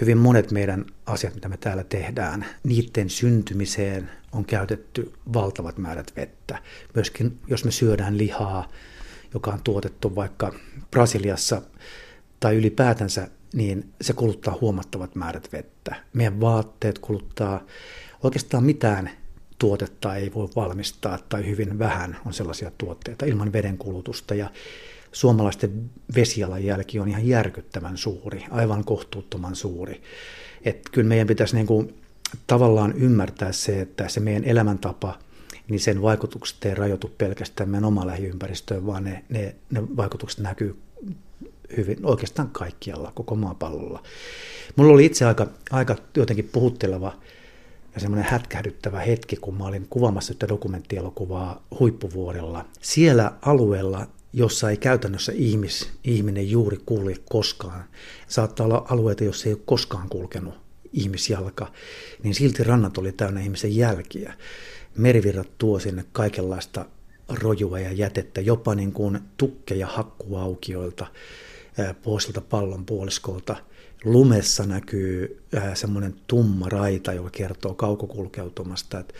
Hyvin 0.00 0.18
monet 0.18 0.50
meidän 0.50 0.84
asiat, 1.06 1.34
mitä 1.34 1.48
me 1.48 1.56
täällä 1.56 1.84
tehdään, 1.84 2.46
niiden 2.64 3.10
syntymiseen 3.10 4.10
on 4.32 4.44
käytetty 4.44 5.12
valtavat 5.32 5.78
määrät 5.78 6.12
vettä. 6.16 6.58
Myöskin 6.94 7.38
jos 7.46 7.64
me 7.64 7.70
syödään 7.70 8.18
lihaa, 8.18 8.68
joka 9.34 9.50
on 9.50 9.60
tuotettu 9.64 10.14
vaikka 10.14 10.54
Brasiliassa 10.90 11.62
tai 12.40 12.56
ylipäätänsä, 12.56 13.28
niin 13.54 13.92
se 14.00 14.12
kuluttaa 14.12 14.58
huomattavat 14.60 15.14
määrät 15.14 15.52
vettä. 15.52 15.96
Meidän 16.12 16.40
vaatteet 16.40 16.98
kuluttaa 16.98 17.64
oikeastaan 18.22 18.64
mitään 18.64 19.10
tuotetta 19.58 20.16
ei 20.16 20.34
voi 20.34 20.48
valmistaa 20.56 21.18
tai 21.28 21.46
hyvin 21.46 21.78
vähän 21.78 22.16
on 22.26 22.32
sellaisia 22.32 22.70
tuotteita 22.78 23.26
ilman 23.26 23.52
veden 23.52 23.78
kulutusta. 23.78 24.34
Ja 24.34 24.50
suomalaisten 25.12 25.90
vesialanjälki 26.14 27.00
on 27.00 27.08
ihan 27.08 27.28
järkyttävän 27.28 27.96
suuri, 27.96 28.44
aivan 28.50 28.84
kohtuuttoman 28.84 29.56
suuri. 29.56 30.02
Että 30.64 30.90
kyllä 30.92 31.08
meidän 31.08 31.26
pitäisi 31.26 31.56
niin 31.56 31.66
kuin 31.66 31.94
tavallaan 32.46 32.92
ymmärtää 32.92 33.52
se, 33.52 33.80
että 33.80 34.08
se 34.08 34.20
meidän 34.20 34.44
elämäntapa, 34.44 35.18
niin 35.68 35.80
sen 35.80 36.02
vaikutukset 36.02 36.64
ei 36.64 36.74
rajoitu 36.74 37.10
pelkästään 37.18 37.70
meidän 37.70 37.84
omaan 37.84 38.06
lähiympäristöön, 38.06 38.86
vaan 38.86 39.04
ne, 39.04 39.24
ne, 39.28 39.56
ne 39.70 39.82
vaikutukset 39.96 40.40
näkyy 40.40 40.76
hyvin 41.76 41.98
oikeastaan 42.02 42.50
kaikkialla, 42.50 43.12
koko 43.14 43.34
maapallolla. 43.34 44.02
Mulla 44.76 44.92
oli 44.92 45.06
itse 45.06 45.24
aika, 45.24 45.46
aika 45.70 45.96
jotenkin 46.16 46.50
puhutteleva 46.52 47.12
ja 47.94 48.00
semmoinen 48.00 48.30
hätkähdyttävä 48.30 49.00
hetki, 49.00 49.36
kun 49.36 49.54
mä 49.54 49.66
olin 49.66 49.86
kuvaamassa 49.90 50.32
yhtä 50.32 50.48
dokumenttielokuvaa 50.48 51.62
huippuvuorella. 51.80 52.64
Siellä 52.80 53.32
alueella 53.42 54.06
jossa 54.32 54.70
ei 54.70 54.76
käytännössä 54.76 55.32
ihmis, 55.34 55.90
ihminen 56.04 56.50
juuri 56.50 56.78
kulje 56.86 57.16
koskaan. 57.28 57.84
Saattaa 58.28 58.66
olla 58.66 58.86
alueita, 58.88 59.24
joissa 59.24 59.48
ei 59.48 59.54
ole 59.54 59.62
koskaan 59.64 60.08
kulkenut 60.08 60.54
ihmisjalka, 60.92 61.72
niin 62.22 62.34
silti 62.34 62.64
rannat 62.64 62.98
oli 62.98 63.12
täynnä 63.12 63.40
ihmisen 63.40 63.76
jälkiä. 63.76 64.34
Merivirrat 64.96 65.58
tuo 65.58 65.78
sinne 65.78 66.04
kaikenlaista 66.12 66.86
rojua 67.28 67.80
ja 67.80 67.92
jätettä, 67.92 68.40
jopa 68.40 68.74
niin 68.74 68.92
kuin 68.92 69.18
tukkeja 69.36 69.86
hakkuaukioilta, 69.86 71.06
poisilta 72.02 72.40
pallonpuoliskolta. 72.40 73.56
Lumessa 74.04 74.66
näkyy 74.66 75.42
semmoinen 75.74 76.14
tumma 76.26 76.68
raita, 76.68 77.12
joka 77.12 77.30
kertoo 77.30 77.74
kaukokulkeutumasta. 77.74 78.98
Että 78.98 79.14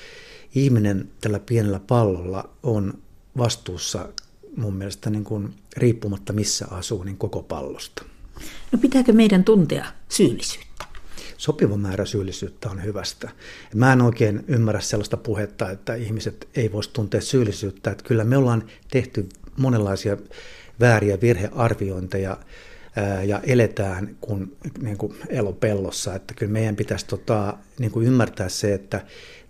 ihminen 0.54 1.08
tällä 1.20 1.38
pienellä 1.38 1.80
pallolla 1.80 2.50
on 2.62 2.94
vastuussa 3.38 4.08
mun 4.56 4.74
mielestä 4.74 5.10
niin 5.10 5.24
kuin, 5.24 5.54
riippumatta 5.76 6.32
missä 6.32 6.66
asuu, 6.70 7.02
niin 7.02 7.16
koko 7.16 7.42
pallosta. 7.42 8.04
No 8.72 8.78
pitääkö 8.78 9.12
meidän 9.12 9.44
tuntea 9.44 9.86
syyllisyyttä? 10.08 10.84
Sopiva 11.36 11.76
määrä 11.76 12.04
syyllisyyttä 12.04 12.70
on 12.70 12.84
hyvästä. 12.84 13.30
Mä 13.74 13.92
en 13.92 14.02
oikein 14.02 14.44
ymmärrä 14.48 14.80
sellaista 14.80 15.16
puhetta, 15.16 15.70
että 15.70 15.94
ihmiset 15.94 16.48
ei 16.54 16.72
voisi 16.72 16.90
tuntea 16.92 17.20
syyllisyyttä. 17.20 17.90
Että 17.90 18.04
kyllä 18.04 18.24
me 18.24 18.36
ollaan 18.36 18.64
tehty 18.90 19.28
monenlaisia 19.56 20.16
vääriä 20.80 21.20
virhearviointeja 21.20 22.36
ja 23.26 23.40
eletään 23.46 24.16
kun, 24.20 24.56
niin 24.80 24.96
kuin 24.96 25.14
elopellossa. 25.28 26.14
Että 26.14 26.34
kyllä 26.34 26.52
meidän 26.52 26.76
pitäisi 26.76 27.06
tota, 27.06 27.58
niin 27.78 27.90
kuin 27.90 28.06
ymmärtää 28.06 28.48
se, 28.48 28.74
että 28.74 29.06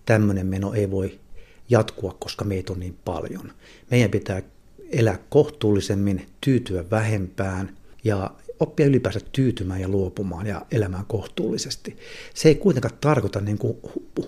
tämmöinen 0.06 0.46
meno 0.46 0.74
ei 0.74 0.90
voi 0.90 1.20
jatkua, 1.68 2.16
koska 2.20 2.44
meitä 2.44 2.72
on 2.72 2.80
niin 2.80 2.98
paljon. 3.04 3.52
Meidän 3.90 4.10
pitää 4.10 4.42
elää 4.90 5.18
kohtuullisemmin, 5.28 6.26
tyytyä 6.40 6.84
vähempään 6.90 7.76
ja 8.04 8.30
oppia 8.60 8.86
ylipäänsä 8.86 9.20
tyytymään 9.32 9.80
ja 9.80 9.88
luopumaan 9.88 10.46
ja 10.46 10.66
elämään 10.72 11.04
kohtuullisesti. 11.06 11.96
Se 12.34 12.48
ei 12.48 12.54
kuitenkaan 12.54 12.94
tarkoita 13.00 13.40
niin 13.40 13.58
kuin 13.58 13.76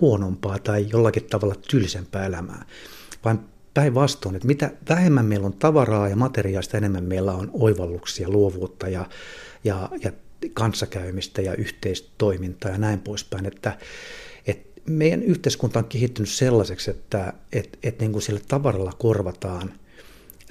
huonompaa 0.01 0.59
tai 0.59 0.85
jollakin 0.89 1.23
tavalla 1.23 1.55
tylsempää 1.69 2.25
elämää, 2.25 2.65
vaan 3.25 3.45
päinvastoin, 3.73 4.35
että 4.35 4.47
mitä 4.47 4.71
vähemmän 4.89 5.25
meillä 5.25 5.45
on 5.45 5.53
tavaraa 5.53 6.09
ja 6.09 6.15
materiaalista, 6.15 6.77
enemmän 6.77 7.03
meillä 7.03 7.33
on 7.33 7.49
oivalluksia, 7.53 8.29
luovuutta 8.29 8.89
ja, 8.89 9.09
ja, 9.63 9.89
ja 10.03 10.11
kanssakäymistä 10.53 11.41
ja 11.41 11.55
yhteistoimintaa 11.55 12.71
ja 12.71 12.77
näin 12.77 12.99
poispäin. 12.99 13.45
Että, 13.45 13.77
että 14.47 14.81
meidän 14.89 15.23
yhteiskunta 15.23 15.79
on 15.79 15.85
kehittynyt 15.85 16.29
sellaiseksi, 16.29 16.91
että 16.91 17.33
et, 17.51 17.79
et 17.83 17.99
niin 17.99 18.11
kuin 18.11 18.21
sillä 18.21 18.41
tavaralla 18.47 18.93
korvataan 18.97 19.73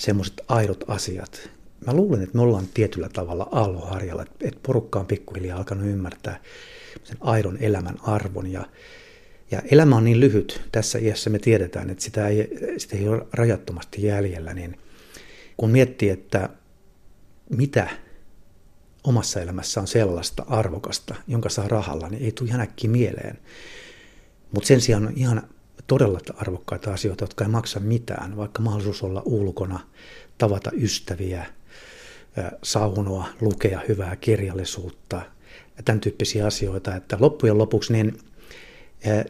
semmoiset 0.02 0.40
aidot 0.49 0.85
asiat. 0.88 1.50
Mä 1.87 1.94
luulen, 1.94 2.23
että 2.23 2.37
me 2.37 2.42
ollaan 2.42 2.68
tietyllä 2.75 3.09
tavalla 3.09 3.49
aalloharjalla, 3.52 4.23
että 4.23 4.61
porukka 4.62 5.00
on 5.00 5.06
pikkuhiljaa 5.06 5.59
alkanut 5.59 5.87
ymmärtää 5.87 6.40
sen 7.04 7.16
aidon 7.21 7.59
elämän 7.61 7.97
arvon. 8.02 8.52
Ja, 8.52 8.66
ja 9.50 9.62
elämä 9.71 9.97
on 9.97 10.04
niin 10.04 10.21
lyhyt, 10.21 10.62
tässä 10.73 10.99
iässä 10.99 11.30
me 11.30 11.38
tiedetään, 11.38 11.90
että 11.90 12.04
sitä 12.04 12.28
ei, 12.28 12.50
sitä 12.78 12.97
ei 12.97 13.09
ole 13.09 13.26
rajattomasti 13.32 14.02
jäljellä, 14.02 14.54
niin 14.54 14.78
kun 15.56 15.71
miettii, 15.71 16.11
että 16.11 16.49
mitä 17.50 17.88
omassa 19.04 19.40
elämässä 19.40 19.80
on 19.80 19.87
sellaista 19.87 20.44
arvokasta, 20.49 21.14
jonka 21.28 21.49
saa 21.49 21.68
rahalla, 21.68 22.09
niin 22.09 22.25
ei 22.25 22.32
tule 22.32 22.49
ihan 22.49 22.61
äkkiä 22.61 22.90
mieleen. 22.90 23.38
Mutta 24.52 24.66
sen 24.66 24.80
sijaan 24.80 25.06
on 25.06 25.12
ihan 25.16 25.42
todella 25.87 26.21
arvokkaita 26.37 26.93
asioita, 26.93 27.25
jotka 27.25 27.45
ei 27.45 27.50
maksa 27.50 27.81
mitään, 27.81 28.37
vaikka 28.37 28.62
mahdollisuus 28.62 29.02
olla 29.02 29.23
ulkona, 29.25 29.81
tavata 30.38 30.71
ystäviä, 30.75 31.47
saunoa, 32.62 33.29
lukea 33.41 33.81
hyvää 33.88 34.17
kirjallisuutta 34.17 35.23
ja 35.76 35.83
tämän 35.83 36.00
tyyppisiä 36.00 36.47
asioita. 36.47 36.97
Että 36.97 37.17
loppujen 37.21 37.59
lopuksi 37.59 37.93
niin 37.93 38.19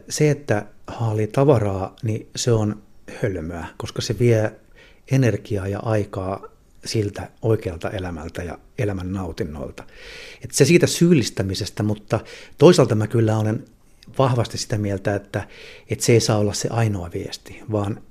se, 0.09 0.29
että 0.29 0.65
haalii 0.87 1.27
tavaraa, 1.27 1.95
niin 2.03 2.27
se 2.35 2.51
on 2.51 2.83
hölmöä, 3.21 3.65
koska 3.77 4.01
se 4.01 4.19
vie 4.19 4.51
energiaa 5.11 5.67
ja 5.67 5.79
aikaa 5.79 6.43
siltä 6.85 7.29
oikealta 7.41 7.89
elämältä 7.89 8.43
ja 8.43 8.57
elämän 8.77 9.11
nautinnoilta. 9.11 9.83
Se 10.51 10.65
siitä 10.65 10.87
syyllistämisestä, 10.87 11.83
mutta 11.83 12.19
toisaalta 12.57 12.95
mä 12.95 13.07
kyllä 13.07 13.37
olen 13.37 13.65
vahvasti 14.17 14.57
sitä 14.57 14.77
mieltä, 14.77 15.15
että, 15.15 15.47
että 15.89 16.05
se 16.05 16.13
ei 16.13 16.19
saa 16.19 16.37
olla 16.37 16.53
se 16.53 16.69
ainoa 16.71 17.09
viesti, 17.13 17.61
vaan 17.71 18.01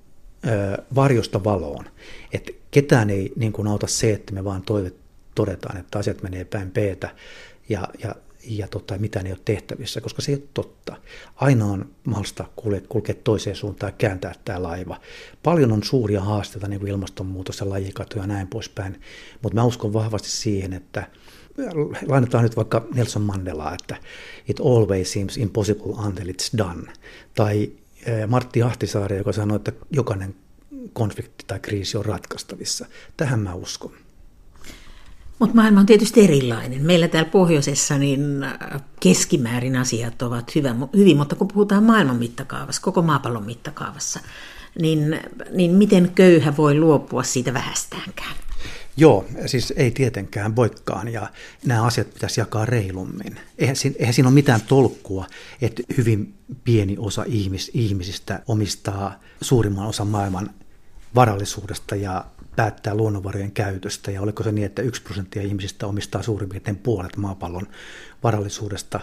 ö, 0.46 0.82
varjosta 0.94 1.44
valoon. 1.44 1.84
Että 2.32 2.52
ketään 2.70 3.10
ei 3.10 3.32
niin 3.36 3.52
kuin 3.52 3.68
auta 3.68 3.86
se, 3.86 4.12
että 4.12 4.34
me 4.34 4.44
vaan 4.44 4.62
toivet, 4.62 4.96
todetaan, 5.34 5.76
että 5.76 5.98
asiat 5.98 6.22
menee 6.22 6.44
päin 6.44 6.70
peetä 6.70 7.14
ja, 7.68 7.88
ja, 8.02 8.14
ja 8.44 8.68
tota, 8.68 8.98
mitään 8.98 9.26
ei 9.26 9.32
ole 9.32 9.40
tehtävissä, 9.44 10.00
koska 10.00 10.22
se 10.22 10.32
ei 10.32 10.36
ole 10.36 10.48
totta. 10.54 10.96
Aina 11.36 11.66
on 11.66 11.90
mahdollista 12.04 12.44
kulkea, 12.56 12.80
kulkea 12.88 13.14
toiseen 13.24 13.56
suuntaan 13.56 13.92
ja 13.92 13.96
kääntää 13.98 14.34
tämä 14.44 14.62
laiva. 14.62 15.00
Paljon 15.42 15.72
on 15.72 15.82
suuria 15.82 16.20
haasteita, 16.20 16.68
niin 16.68 16.80
kuin 16.80 16.90
ilmastonmuutos 16.90 17.60
ja 17.60 17.68
lajikato 17.68 18.18
ja 18.18 18.26
näin 18.26 18.48
poispäin, 18.48 19.00
mutta 19.42 19.54
mä 19.54 19.64
uskon 19.64 19.92
vahvasti 19.92 20.30
siihen, 20.30 20.72
että– 20.72 21.06
lainataan 22.06 22.44
nyt 22.44 22.56
vaikka 22.56 22.86
Nelson 22.94 23.22
Mandelaa, 23.22 23.74
että 23.74 23.96
it 24.48 24.60
always 24.60 25.12
seems 25.12 25.36
impossible 25.36 25.92
until 26.06 26.26
it's 26.26 26.58
done. 26.58 26.92
Tai 27.34 27.72
eh, 28.06 28.28
Martti 28.28 28.62
Ahtisaari, 28.62 29.16
joka 29.16 29.32
sanoi, 29.32 29.56
että 29.56 29.72
jokainen 29.90 30.34
konflikti 30.92 31.44
tai 31.46 31.60
kriisi 31.60 31.96
on 31.96 32.04
ratkaistavissa. 32.04 32.86
Tähän 33.16 33.40
mä 33.40 33.54
uskon. 33.54 33.92
Mutta 35.38 35.56
maailma 35.56 35.80
on 35.80 35.86
tietysti 35.86 36.24
erilainen. 36.24 36.82
Meillä 36.82 37.08
täällä 37.08 37.30
pohjoisessa 37.30 37.98
niin 37.98 38.44
äh, 38.44 38.82
keskimäärin 39.00 39.76
asiat 39.76 40.22
ovat 40.22 40.54
hyvä, 40.54 40.74
hyvin, 40.96 41.16
mutta 41.16 41.36
kun 41.36 41.48
puhutaan 41.48 41.84
maailman 41.84 42.16
mittakaavassa, 42.16 42.82
koko 42.82 43.02
maapallon 43.02 43.46
mittakaavassa, 43.46 44.20
niin, 44.80 45.20
niin 45.50 45.70
miten 45.70 46.12
köyhä 46.14 46.56
voi 46.56 46.74
luopua 46.74 47.22
siitä 47.22 47.54
vähästäänkään? 47.54 48.36
Joo, 48.96 49.26
siis 49.46 49.72
ei 49.76 49.90
tietenkään 49.90 50.56
voikaan 50.56 51.08
ja 51.08 51.30
nämä 51.66 51.84
asiat 51.84 52.14
pitäisi 52.14 52.40
jakaa 52.40 52.66
reilummin. 52.66 53.40
Eihän, 53.58 53.76
eihän 53.98 54.14
siinä 54.14 54.28
ole 54.28 54.34
mitään 54.34 54.60
tolkkua, 54.60 55.26
että 55.62 55.82
hyvin 55.96 56.34
pieni 56.64 56.96
osa 56.98 57.24
ihmis, 57.26 57.70
ihmisistä 57.74 58.42
omistaa 58.46 59.20
suurimman 59.40 59.86
osan 59.86 60.06
maailman 60.06 60.50
varallisuudesta 61.14 61.96
ja 61.96 62.24
päättää 62.56 62.94
luonnonvarojen 62.94 63.52
käytöstä. 63.52 64.10
Ja 64.10 64.22
oliko 64.22 64.42
se 64.42 64.52
niin, 64.52 64.66
että 64.66 64.82
yksi 64.82 65.02
prosenttia 65.02 65.42
ihmisistä 65.42 65.86
omistaa 65.86 66.22
suurin 66.22 66.48
piirtein 66.48 66.76
puolet 66.76 67.16
maapallon 67.16 67.66
varallisuudesta 68.22 69.00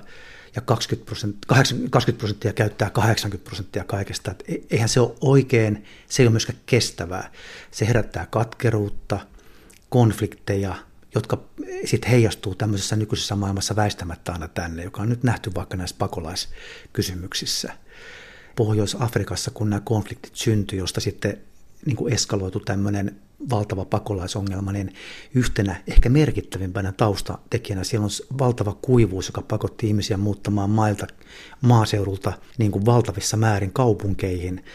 ja 0.56 0.62
20 0.62 1.06
prosenttia, 1.06 1.48
20 1.90 2.20
prosenttia 2.20 2.54
käyttää 2.54 2.90
80 2.90 3.50
prosenttia 3.50 3.84
kaikesta. 3.84 4.32
Et 4.32 4.44
e-, 4.48 4.66
eihän 4.70 4.90
se 4.90 5.00
ole 5.00 5.16
oikein, 5.22 5.86
se 6.10 6.24
ei 6.24 6.28
ole 6.28 6.32
myöskään 6.32 6.60
kestävää. 6.66 7.32
Se 7.72 7.88
herättää 7.88 8.28
katkeruutta– 8.32 9.20
konflikteja, 9.90 10.76
jotka 11.16 11.44
sitten 11.86 12.12
heijastuu 12.12 12.56
tämmöisessä 12.56 12.96
nykyisessä 12.96 13.36
maailmassa 13.36 13.76
väistämättä 13.76 14.32
aina 14.32 14.48
tänne, 14.48 14.84
joka 14.84 15.02
on 15.02 15.10
nyt 15.10 15.24
nähty 15.24 15.52
vaikka 15.56 15.78
näissä 15.78 15.96
pakolaiskysymyksissä. 16.00 17.74
Pohjois-Afrikassa, 18.56 19.52
kun 19.52 19.70
nämä 19.70 19.82
konfliktit 19.86 20.36
syntyi, 20.36 20.80
josta 20.80 21.02
sitten 21.02 21.38
niin 21.86 21.96
kuin 21.96 22.14
eskaloitu 22.14 22.60
tämmöinen 22.60 23.16
valtava 23.50 23.86
pakolaisongelma, 23.86 24.72
niin 24.72 24.94
yhtenä 25.36 25.84
ehkä 25.88 26.10
merkittävimpänä 26.10 26.92
taustatekijänä 26.92 27.84
siellä 27.84 28.06
on 28.06 28.38
valtava 28.40 28.78
kuivuus, 28.82 29.28
joka 29.28 29.42
pakotti 29.42 29.88
ihmisiä 29.88 30.18
muuttamaan 30.18 30.70
mailta 30.70 31.08
maaseudulta 31.62 32.34
niin 32.58 32.72
kuin 32.72 32.86
valtavissa 32.86 33.38
määrin 33.38 33.74
kaupunkeihin 33.74 34.66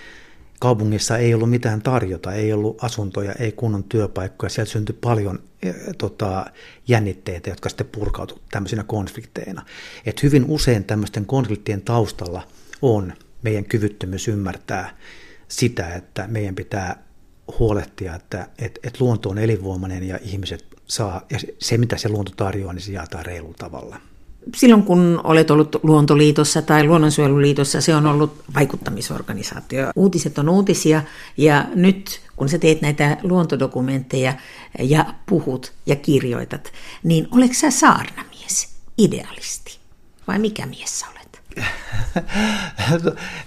kaupungissa 0.65 1.19
ei 1.19 1.35
ollut 1.35 1.51
mitään 1.51 1.83
tarjota, 1.83 2.33
ei 2.33 2.53
ollut 2.53 2.85
asuntoja, 2.85 3.33
ei 3.33 3.53
kunnon 3.53 3.85
työpaikkoja. 3.85 4.51
Sieltä 4.51 4.73
syntyi 4.73 4.99
paljon 5.01 5.43
e, 5.63 5.73
tota, 5.99 6.47
jännitteitä, 6.89 7.51
jotka 7.51 7.69
sitten 7.69 7.87
purkautuivat 7.87 8.45
tämmöisinä 8.51 8.85
konflikteina. 8.85 9.67
Et 10.07 10.23
hyvin 10.23 10.45
usein 10.49 10.85
tämmöisten 10.85 11.27
konfliktien 11.27 11.83
taustalla 11.83 12.43
on 12.83 13.13
meidän 13.43 13.65
kyvyttömyys 13.65 14.29
ymmärtää 14.29 14.97
sitä, 15.49 15.95
että 15.95 16.27
meidän 16.29 16.55
pitää 16.55 17.05
huolehtia, 17.59 18.15
että 18.15 18.49
et, 18.59 18.79
et 18.83 19.01
luonto 19.01 19.29
on 19.31 19.39
elinvoimainen 19.39 20.09
ja 20.09 20.19
ihmiset 20.23 20.67
saa, 20.87 21.27
ja 21.31 21.39
se 21.59 21.79
mitä 21.79 21.97
se 21.97 22.09
luonto 22.09 22.33
tarjoaa, 22.37 22.73
niin 22.73 22.83
se 22.83 22.93
jaetaan 22.93 23.27
reilulla 23.27 23.57
tavalla 23.59 23.97
silloin 24.57 24.83
kun 24.83 25.21
olet 25.25 25.51
ollut 25.51 25.77
Luontoliitossa 25.83 26.63
tai 26.63 26.85
Luonnonsuojeluliitossa, 26.85 27.81
se 27.81 27.95
on 27.95 28.07
ollut 28.07 28.45
vaikuttamisorganisaatio. 28.55 29.91
Uutiset 29.97 30.39
on 30.39 30.49
uutisia 30.49 31.03
ja 31.37 31.65
nyt 31.75 32.21
kun 32.37 32.49
sä 32.49 32.59
teet 32.59 32.83
näitä 32.83 33.17
luontodokumentteja 33.23 34.35
ja 34.79 35.15
puhut 35.27 35.73
ja 35.87 35.97
kirjoitat, 35.97 36.73
niin 37.03 37.29
oletko 37.31 37.55
sä 37.55 37.71
saarnamies, 37.71 38.69
idealisti 38.99 39.79
vai 40.29 40.39
mikä 40.39 40.67
mies 40.67 41.01
sä 41.01 41.07
olet? 41.11 41.43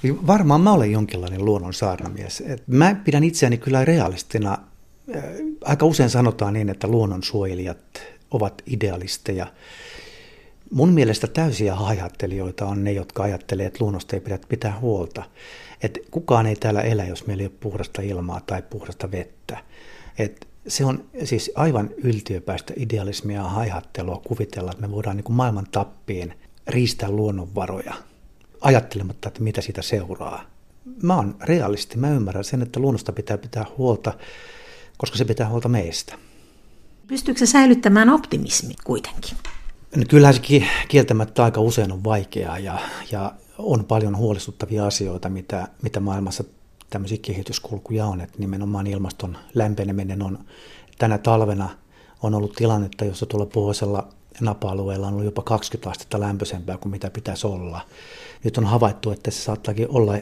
Varmaan 0.27 0.61
mä 0.61 0.71
olen 0.73 0.91
jonkinlainen 0.91 1.45
luonnon 1.45 1.73
saarnamies. 1.73 2.43
Mä 2.67 2.95
pidän 2.95 3.23
itseäni 3.23 3.57
kyllä 3.57 3.85
realistina. 3.85 4.57
Aika 5.65 5.85
usein 5.85 6.09
sanotaan 6.09 6.53
niin, 6.53 6.69
että 6.69 6.87
luonnonsuojelijat 6.87 8.01
ovat 8.31 8.61
idealisteja. 8.65 9.47
Mun 10.71 10.93
mielestä 10.93 11.27
täysiä 11.27 11.75
hajattelijoita 11.75 12.65
on 12.65 12.83
ne, 12.83 12.91
jotka 12.91 13.23
ajattelee, 13.23 13.65
että 13.65 13.83
luonnosta 13.83 14.15
ei 14.15 14.19
pidä 14.19 14.39
pitää 14.49 14.79
huolta. 14.79 15.23
Että 15.83 15.99
kukaan 16.11 16.45
ei 16.45 16.55
täällä 16.55 16.81
elä, 16.81 17.05
jos 17.05 17.27
meillä 17.27 17.41
ei 17.41 17.47
ole 17.47 17.57
puhdasta 17.59 18.01
ilmaa 18.01 18.41
tai 18.41 18.61
puhdasta 18.69 19.11
vettä. 19.11 19.57
Et 20.17 20.47
se 20.67 20.85
on 20.85 21.05
siis 21.23 21.51
aivan 21.55 21.89
yltiöpäistä 21.97 22.73
idealismia 22.77 23.37
ja 23.37 23.47
haihattelua 23.47 24.21
kuvitella, 24.27 24.71
että 24.71 24.87
me 24.87 24.91
voidaan 24.91 25.15
niin 25.15 25.23
kuin 25.23 25.35
maailman 25.35 25.67
tappiin 25.71 26.33
riistää 26.67 27.11
luonnonvaroja 27.11 27.93
ajattelematta, 28.61 29.27
että 29.27 29.43
mitä 29.43 29.61
siitä 29.61 29.81
seuraa. 29.81 30.43
Mä 31.03 31.15
oon 31.15 31.35
realisti, 31.43 31.97
mä 31.97 32.09
ymmärrän 32.09 32.43
sen, 32.43 32.61
että 32.61 32.79
luonnosta 32.79 33.11
pitää 33.11 33.37
pitää 33.37 33.65
huolta, 33.77 34.13
koska 34.97 35.17
se 35.17 35.25
pitää 35.25 35.49
huolta 35.49 35.69
meistä. 35.69 36.15
Pystyykö 37.07 37.39
se 37.39 37.45
säilyttämään 37.45 38.09
optimismi 38.09 38.73
kuitenkin? 38.83 39.37
No 39.95 40.03
kyllähän 40.09 40.33
se 40.33 40.41
kieltämättä 40.87 41.43
aika 41.43 41.61
usein 41.61 41.91
on 41.91 42.03
vaikeaa 42.03 42.59
ja, 42.59 42.79
ja 43.11 43.33
on 43.57 43.85
paljon 43.85 44.17
huolestuttavia 44.17 44.87
asioita, 44.87 45.29
mitä, 45.29 45.67
mitä 45.81 45.99
maailmassa 45.99 46.43
tämmöisiä 46.89 47.17
kehityskulkuja 47.21 48.05
on. 48.05 48.21
Että 48.21 48.39
nimenomaan 48.39 48.87
ilmaston 48.87 49.37
lämpeneminen 49.53 50.21
on 50.21 50.39
tänä 50.97 51.17
talvena 51.17 51.69
on 52.23 52.35
ollut 52.35 52.53
tilannetta, 52.53 53.05
jossa 53.05 53.25
tuolla 53.25 53.45
pohjoisella 53.45 54.07
napa-alueella 54.41 55.07
on 55.07 55.13
ollut 55.13 55.25
jopa 55.25 55.41
20 55.41 55.89
astetta 55.89 56.19
lämpöisempää 56.19 56.77
kuin 56.77 56.91
mitä 56.91 57.09
pitäisi 57.09 57.47
olla. 57.47 57.81
Nyt 58.43 58.57
on 58.57 58.65
havaittu, 58.65 59.11
että 59.11 59.31
se 59.31 59.41
saattaakin 59.41 59.87
olla 59.89 60.13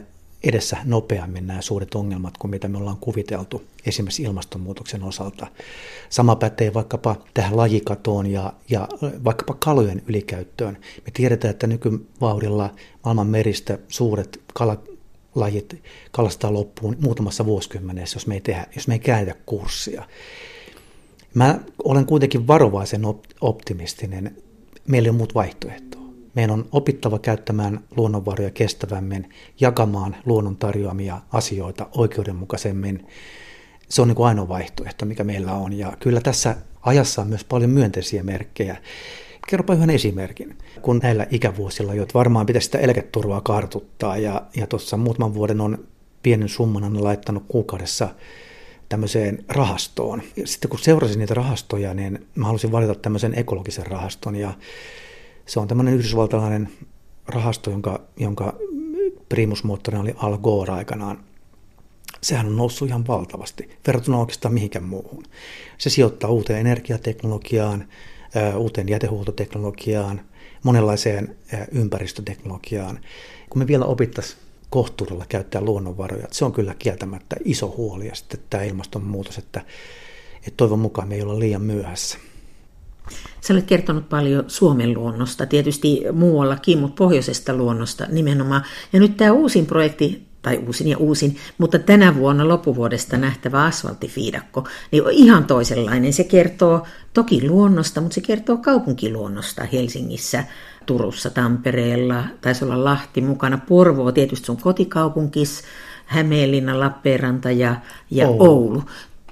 edessä 0.44 0.76
nopeammin 0.84 1.46
nämä 1.46 1.62
suuret 1.62 1.94
ongelmat 1.94 2.38
kuin 2.38 2.50
mitä 2.50 2.68
me 2.68 2.78
ollaan 2.78 2.96
kuviteltu 2.96 3.62
esimerkiksi 3.86 4.22
ilmastonmuutoksen 4.22 5.02
osalta. 5.02 5.46
Sama 6.08 6.36
pätee 6.36 6.74
vaikkapa 6.74 7.16
tähän 7.34 7.56
lajikatoon 7.56 8.26
ja, 8.26 8.52
ja 8.70 8.88
vaikkapa 9.24 9.54
kalojen 9.54 10.02
ylikäyttöön. 10.06 10.78
Me 11.04 11.10
tiedetään, 11.12 11.50
että 11.50 11.66
nykyvauhdilla 11.66 12.74
maailman 13.04 13.26
meristä 13.26 13.78
suuret 13.88 14.40
kalalajit 14.54 15.82
kalastaa 16.10 16.52
loppuun 16.52 16.96
muutamassa 17.00 17.46
vuosikymmenessä, 17.46 18.16
jos 18.16 18.26
me 18.26 18.34
ei, 18.34 18.40
tehdä, 18.40 18.66
jos 18.74 18.88
me 18.88 18.94
ei 18.94 19.00
käännetä 19.00 19.38
kurssia. 19.46 20.04
Mä 21.34 21.60
olen 21.84 22.06
kuitenkin 22.06 22.46
varovaisen 22.46 23.02
optimistinen. 23.40 24.36
Meillä 24.88 25.06
ei 25.06 25.10
ole 25.10 25.16
muut 25.16 25.34
vaihtoehtoa. 25.34 25.95
Meidän 26.36 26.50
on 26.50 26.68
opittava 26.72 27.18
käyttämään 27.18 27.80
luonnonvaroja 27.96 28.50
kestävämmin, 28.50 29.30
jakamaan 29.60 30.16
luonnon 30.24 30.56
tarjoamia 30.56 31.20
asioita 31.32 31.86
oikeudenmukaisemmin. 31.94 33.06
Se 33.88 34.02
on 34.02 34.08
niin 34.08 34.16
kuin 34.16 34.26
ainoa 34.26 34.48
vaihtoehto, 34.48 35.06
mikä 35.06 35.24
meillä 35.24 35.52
on. 35.52 35.72
Ja 35.72 35.92
kyllä 36.00 36.20
tässä 36.20 36.56
ajassa 36.82 37.22
on 37.22 37.28
myös 37.28 37.44
paljon 37.44 37.70
myönteisiä 37.70 38.22
merkkejä. 38.22 38.76
Kerropa 39.48 39.74
yhden 39.74 39.90
esimerkin. 39.90 40.58
Kun 40.82 41.00
näillä 41.02 41.26
ikävuosilla, 41.30 41.94
joita 41.94 42.14
varmaan 42.14 42.46
pitäisi 42.46 42.64
sitä 42.64 42.78
eläketurvaa 42.78 43.40
kartuttaa, 43.40 44.16
ja, 44.16 44.42
ja 44.56 44.66
tuossa 44.66 44.96
muutaman 44.96 45.34
vuoden 45.34 45.60
on 45.60 45.78
pienen 46.22 46.48
summan 46.48 47.04
laittanut 47.04 47.44
kuukaudessa 47.48 48.08
tämmöiseen 48.88 49.44
rahastoon. 49.48 50.22
Sitten 50.44 50.68
kun 50.68 50.78
seurasin 50.78 51.18
niitä 51.18 51.34
rahastoja, 51.34 51.94
niin 51.94 52.26
mä 52.34 52.46
halusin 52.46 52.72
valita 52.72 52.94
tämmöisen 52.94 53.38
ekologisen 53.38 53.86
rahaston, 53.86 54.36
ja 54.36 54.54
se 55.46 55.60
on 55.60 55.68
tämmöinen 55.68 55.94
yhdysvaltalainen 55.94 56.68
rahasto, 57.28 57.70
jonka, 57.70 58.00
jonka 58.16 58.56
primusmoottorina 59.28 60.02
oli 60.02 60.14
Al 60.16 60.38
Gore 60.38 60.72
aikanaan. 60.72 61.24
Sehän 62.22 62.46
on 62.46 62.56
noussut 62.56 62.88
ihan 62.88 63.06
valtavasti 63.06 63.70
verrattuna 63.86 64.18
oikeastaan 64.18 64.54
mihinkään 64.54 64.84
muuhun. 64.84 65.22
Se 65.78 65.90
sijoittaa 65.90 66.30
uuteen 66.30 66.60
energiateknologiaan, 66.60 67.88
uuteen 68.56 68.88
jätehuoltoteknologiaan, 68.88 70.20
monenlaiseen 70.62 71.36
ympäristöteknologiaan. 71.72 73.00
Kun 73.50 73.62
me 73.62 73.66
vielä 73.66 73.84
opittaisiin 73.84 74.38
kohtuudella 74.70 75.26
käyttää 75.28 75.60
luonnonvaroja, 75.60 76.26
se 76.30 76.44
on 76.44 76.52
kyllä 76.52 76.74
kieltämättä 76.78 77.36
iso 77.44 77.74
huoli 77.76 78.06
ja 78.06 78.14
sitten 78.14 78.40
tämä 78.50 78.62
ilmastonmuutos, 78.62 79.38
että, 79.38 79.60
että 80.36 80.56
toivon 80.56 80.78
mukaan 80.78 81.08
me 81.08 81.14
ei 81.14 81.22
olla 81.22 81.38
liian 81.38 81.62
myöhässä. 81.62 82.18
Sä 83.40 83.54
olet 83.54 83.64
kertonut 83.66 84.08
paljon 84.08 84.44
Suomen 84.48 84.94
luonnosta, 84.94 85.46
tietysti 85.46 86.02
muuallakin, 86.12 86.78
mutta 86.78 86.98
pohjoisesta 86.98 87.54
luonnosta 87.54 88.06
nimenomaan. 88.08 88.62
Ja 88.92 89.00
nyt 89.00 89.16
tämä 89.16 89.32
uusin 89.32 89.66
projekti, 89.66 90.26
tai 90.42 90.58
uusin 90.66 90.88
ja 90.88 90.98
uusin, 90.98 91.36
mutta 91.58 91.78
tänä 91.78 92.14
vuonna 92.14 92.48
loppuvuodesta 92.48 93.16
nähtävä 93.16 93.64
asfalttifiidakko, 93.64 94.64
niin 94.92 95.04
on 95.04 95.10
ihan 95.10 95.44
toisenlainen. 95.44 96.12
Se 96.12 96.24
kertoo 96.24 96.86
toki 97.14 97.48
luonnosta, 97.48 98.00
mutta 98.00 98.14
se 98.14 98.20
kertoo 98.20 98.56
kaupunkiluonnosta 98.56 99.64
Helsingissä, 99.72 100.44
Turussa, 100.86 101.30
Tampereella, 101.30 102.24
taisi 102.40 102.64
olla 102.64 102.84
Lahti 102.84 103.20
mukana, 103.20 103.58
Porvoo 103.58 104.12
tietysti 104.12 104.46
sun 104.46 104.56
kotikaupunkis, 104.56 105.62
Hämeenlinna, 106.06 106.80
Lappeenranta 106.80 107.50
ja, 107.50 107.76
ja 108.10 108.28
Oulu. 108.28 108.44
Oulu. 108.44 108.82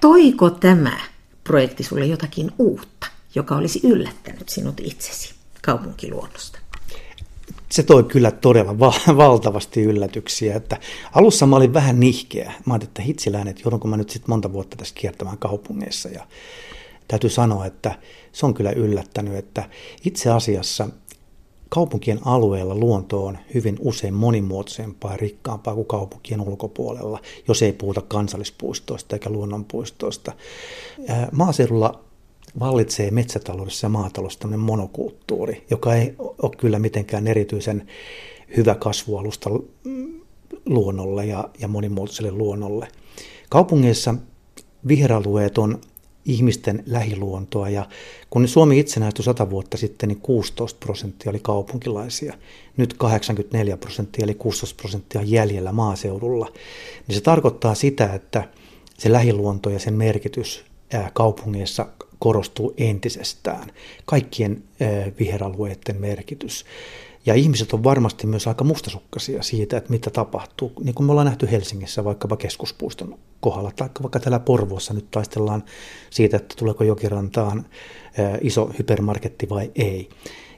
Toiko 0.00 0.50
tämä 0.50 0.98
projekti 1.44 1.82
sulle 1.82 2.06
jotakin 2.06 2.50
uutta? 2.58 2.93
Joka 3.34 3.56
olisi 3.56 3.80
yllättänyt 3.82 4.48
sinut 4.48 4.80
itsesi 4.80 5.34
kaupunkiluonnosta? 5.62 6.58
Se 7.70 7.82
toi 7.82 8.04
kyllä 8.04 8.30
todella 8.30 8.78
va- 8.78 9.16
valtavasti 9.16 9.82
yllätyksiä. 9.82 10.56
Että 10.56 10.76
alussa 11.12 11.46
mä 11.46 11.56
olin 11.56 11.74
vähän 11.74 12.00
nihkeä. 12.00 12.52
Mä 12.66 12.74
ajattelin, 12.74 12.90
että 12.90 13.02
hitsilään, 13.02 13.48
että 13.48 13.62
joudunko 13.64 13.88
mä 13.88 13.96
nyt 13.96 14.10
sitten 14.10 14.30
monta 14.30 14.52
vuotta 14.52 14.76
tässä 14.76 14.94
kiertämään 14.94 15.38
kaupungeissa. 15.38 16.08
Ja 16.08 16.26
täytyy 17.08 17.30
sanoa, 17.30 17.66
että 17.66 17.98
se 18.32 18.46
on 18.46 18.54
kyllä 18.54 18.70
yllättänyt, 18.70 19.34
että 19.34 19.70
itse 20.04 20.30
asiassa 20.30 20.88
kaupunkien 21.68 22.20
alueella 22.24 22.74
luonto 22.74 23.26
on 23.26 23.38
hyvin 23.54 23.76
usein 23.80 24.14
monimuotoisempaa 24.14 25.10
ja 25.10 25.16
rikkaampaa 25.16 25.74
kuin 25.74 25.86
kaupunkien 25.86 26.40
ulkopuolella, 26.40 27.20
jos 27.48 27.62
ei 27.62 27.72
puhuta 27.72 28.00
kansallispuistoista 28.00 29.16
eikä 29.16 29.30
luonnonpuistoista. 29.30 30.32
Maaseudulla 31.32 32.04
vallitsee 32.60 33.10
metsätaloudessa 33.10 33.84
ja 33.84 33.88
maataloudessa 33.88 34.40
tämmöinen 34.40 34.66
monokulttuuri, 34.66 35.64
joka 35.70 35.94
ei 35.94 36.14
ole 36.18 36.56
kyllä 36.58 36.78
mitenkään 36.78 37.26
erityisen 37.26 37.86
hyvä 38.56 38.74
kasvualusta 38.74 39.50
luonnolle 40.66 41.26
ja, 41.26 41.48
ja 41.58 41.68
monimuotoiselle 41.68 42.32
luonnolle. 42.32 42.88
Kaupungeissa 43.48 44.14
viheralueet 44.88 45.58
on 45.58 45.80
ihmisten 46.24 46.82
lähiluontoa 46.86 47.68
ja 47.68 47.86
kun 48.30 48.48
Suomi 48.48 48.78
itsenäistyi 48.78 49.24
100 49.24 49.50
vuotta 49.50 49.76
sitten, 49.76 50.08
niin 50.08 50.20
16 50.20 50.78
prosenttia 50.80 51.30
oli 51.30 51.40
kaupunkilaisia. 51.42 52.34
Nyt 52.76 52.94
84 52.94 53.76
prosenttia 53.76 54.24
eli 54.24 54.34
16 54.34 54.76
prosenttia 54.76 55.22
jäljellä 55.24 55.72
maaseudulla. 55.72 56.52
Niin 57.08 57.16
se 57.16 57.20
tarkoittaa 57.20 57.74
sitä, 57.74 58.14
että 58.14 58.48
se 58.98 59.12
lähiluonto 59.12 59.70
ja 59.70 59.78
sen 59.78 59.94
merkitys 59.94 60.64
kaupungeissa 61.12 61.86
korostuu 62.18 62.74
entisestään. 62.76 63.70
Kaikkien 64.04 64.62
viheralueiden 65.18 66.00
merkitys. 66.00 66.64
Ja 67.26 67.34
ihmiset 67.34 67.72
on 67.72 67.84
varmasti 67.84 68.26
myös 68.26 68.46
aika 68.46 68.64
mustasukkaisia 68.64 69.42
siitä, 69.42 69.76
että 69.76 69.90
mitä 69.90 70.10
tapahtuu. 70.10 70.72
Niin 70.84 70.94
kuin 70.94 71.06
me 71.06 71.10
ollaan 71.10 71.26
nähty 71.26 71.50
Helsingissä 71.50 72.04
vaikkapa 72.04 72.36
keskuspuiston 72.36 73.18
kohdalla, 73.40 73.72
tai 73.76 73.88
vaikka 74.02 74.20
täällä 74.20 74.38
Porvoossa 74.38 74.94
nyt 74.94 75.10
taistellaan 75.10 75.64
siitä, 76.10 76.36
että 76.36 76.54
tuleeko 76.58 76.84
jokirantaan 76.84 77.66
iso 78.40 78.70
hypermarketti 78.78 79.48
vai 79.48 79.70
ei. 79.74 80.08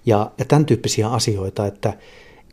Ja, 0.07 0.31
ja 0.39 0.45
tämän 0.45 0.67
tyyppisiä 0.67 1.09
asioita, 1.09 1.67
että 1.67 1.93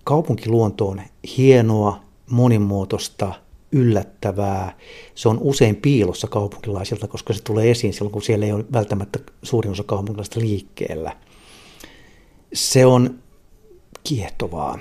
kaupunkiluonto 0.03 0.87
on 0.87 1.01
hienoa, 1.37 1.99
monimuotoista, 2.29 3.33
yllättävää. 3.73 4.77
Se 5.15 5.29
on 5.29 5.37
usein 5.41 5.75
piilossa 5.75 6.27
kaupunkilaisilta, 6.27 7.07
koska 7.07 7.33
se 7.33 7.43
tulee 7.43 7.71
esiin 7.71 7.93
silloin, 7.93 8.13
kun 8.13 8.21
siellä 8.21 8.45
ei 8.45 8.51
ole 8.51 8.65
välttämättä 8.73 9.19
suurin 9.43 9.71
osa 9.71 9.83
kaupunkilaisista 9.83 10.39
liikkeellä. 10.39 11.15
Se 12.53 12.85
on 12.85 13.19
kiehtovaa. 14.03 14.79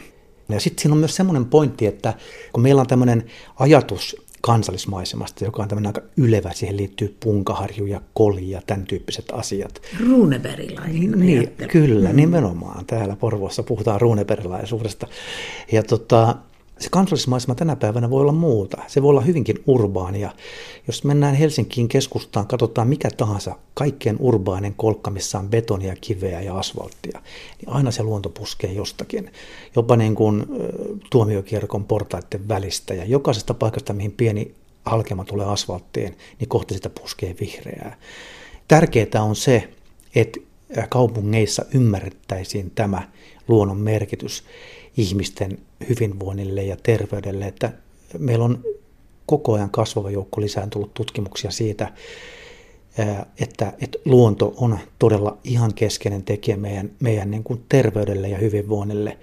Ja 0.48 0.60
sitten 0.60 0.82
siinä 0.82 0.92
on 0.92 0.98
myös 0.98 1.16
semmoinen 1.16 1.44
pointti, 1.44 1.86
että 1.86 2.14
kun 2.52 2.62
meillä 2.62 2.80
on 2.80 2.86
tämmöinen 2.86 3.24
ajatus 3.58 4.16
kansallismaisemasta, 4.40 5.44
joka 5.44 5.62
on 5.62 5.68
tämmöinen 5.68 5.88
aika 5.88 6.02
ylevä, 6.16 6.52
siihen 6.52 6.76
liittyy 6.76 7.16
punkaharju 7.20 7.86
ja 7.86 8.00
koli 8.14 8.50
ja 8.50 8.62
tämän 8.66 8.86
tyyppiset 8.86 9.24
asiat. 9.32 9.82
Ruuneberilainen 10.08 11.20
Niin, 11.20 11.52
kyllä, 11.68 12.08
mm. 12.08 12.16
nimenomaan. 12.16 12.86
Täällä 12.86 13.16
Porvoossa 13.16 13.62
puhutaan 13.62 14.00
ruuneberilaisuudesta. 14.00 15.06
Ja 15.72 15.82
tota, 15.82 16.36
se 16.82 16.88
kansallismaisema 16.90 17.54
tänä 17.54 17.76
päivänä 17.76 18.10
voi 18.10 18.20
olla 18.20 18.32
muuta. 18.32 18.82
Se 18.86 19.02
voi 19.02 19.10
olla 19.10 19.20
hyvinkin 19.20 19.62
urbaania. 19.66 20.30
Jos 20.86 21.04
mennään 21.04 21.34
Helsinkiin 21.34 21.88
keskustaan, 21.88 22.46
katsotaan 22.46 22.88
mikä 22.88 23.10
tahansa 23.16 23.56
kaikkien 23.74 24.16
urbainen 24.20 24.74
kolkka, 24.74 25.10
missä 25.10 25.38
on 25.38 25.48
betonia, 25.48 25.96
kiveä 26.00 26.40
ja 26.40 26.58
asfalttia, 26.58 27.20
niin 27.60 27.68
aina 27.68 27.90
se 27.90 28.02
luonto 28.02 28.28
puskee 28.28 28.72
jostakin. 28.72 29.32
Jopa 29.76 29.96
niin 29.96 30.14
kuin 30.14 30.46
tuomiokierkon 31.10 31.84
portaiden 31.84 32.48
välistä 32.48 32.94
ja 32.94 33.04
jokaisesta 33.04 33.54
paikasta, 33.54 33.92
mihin 33.92 34.12
pieni 34.12 34.54
halkema 34.84 35.24
tulee 35.24 35.46
asfalttiin, 35.46 36.16
niin 36.38 36.48
kohti 36.48 36.74
sitä 36.74 36.90
puskee 36.90 37.36
vihreää. 37.40 37.96
Tärkeää 38.68 39.22
on 39.22 39.36
se, 39.36 39.68
että 40.14 40.40
kaupungeissa 40.88 41.64
ymmärrettäisiin 41.74 42.72
tämä 42.74 43.08
luonnon 43.48 43.80
merkitys 43.80 44.44
ihmisten 44.96 45.58
hyvinvoinnille 45.88 46.64
ja 46.64 46.76
terveydelle, 46.82 47.46
että 47.46 47.72
meillä 48.18 48.44
on 48.44 48.64
koko 49.26 49.52
ajan 49.54 49.70
kasvava 49.70 50.10
joukko 50.10 50.40
lisään 50.40 50.70
tullut 50.70 50.94
tutkimuksia 50.94 51.50
siitä, 51.50 51.92
että, 53.40 53.72
että 53.80 53.98
luonto 54.04 54.54
on 54.56 54.78
todella 54.98 55.38
ihan 55.44 55.74
keskeinen 55.74 56.22
tekijä 56.22 56.56
meidän, 56.56 56.90
meidän 57.00 57.30
niin 57.30 57.44
kuin 57.44 57.64
terveydelle 57.68 58.28
ja 58.28 58.38
hyvinvoinnille. 58.38 59.18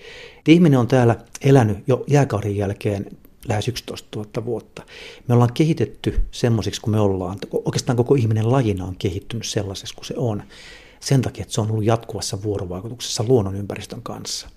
Ihminen 0.48 0.80
on 0.80 0.88
täällä 0.88 1.16
elänyt 1.42 1.78
jo 1.88 2.04
jääkauden 2.08 2.56
jälkeen 2.56 3.06
lähes 3.48 3.68
11 3.68 4.20
000 4.20 4.46
vuotta. 4.46 4.84
Me 5.28 5.34
ollaan 5.34 5.54
kehitetty 5.54 6.22
semmoisiksi 6.32 6.82
kuin 6.82 6.92
me 6.92 7.00
ollaan. 7.00 7.38
Oikeastaan 7.66 7.98
koko 7.98 8.16
ihminen 8.16 8.52
lajina 8.52 8.86
on 8.86 8.96
kehittynyt 8.96 9.46
sellaiseksi 9.46 9.96
kuin 9.96 10.06
se 10.06 10.14
on. 10.18 10.44
Sen 11.00 11.22
takia, 11.22 11.42
että 11.42 11.54
se 11.54 11.62
on 11.62 11.72
ollut 11.72 11.86
jatkuvassa 11.86 12.44
vuorovaikutuksessa 12.44 13.26
luonnonympäristön 13.28 14.02
kanssa. 14.02 14.50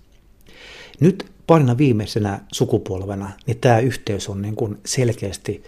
Nyt 1.01 1.33
parina 1.47 1.79
viimeisenä 1.79 2.41
sukupolvena 2.53 3.31
niin 3.47 3.59
tämä 3.59 3.79
yhteys 3.79 4.29
on 4.29 4.43
niin 4.43 4.57
kuin 4.57 4.79
selkeästi 4.87 5.63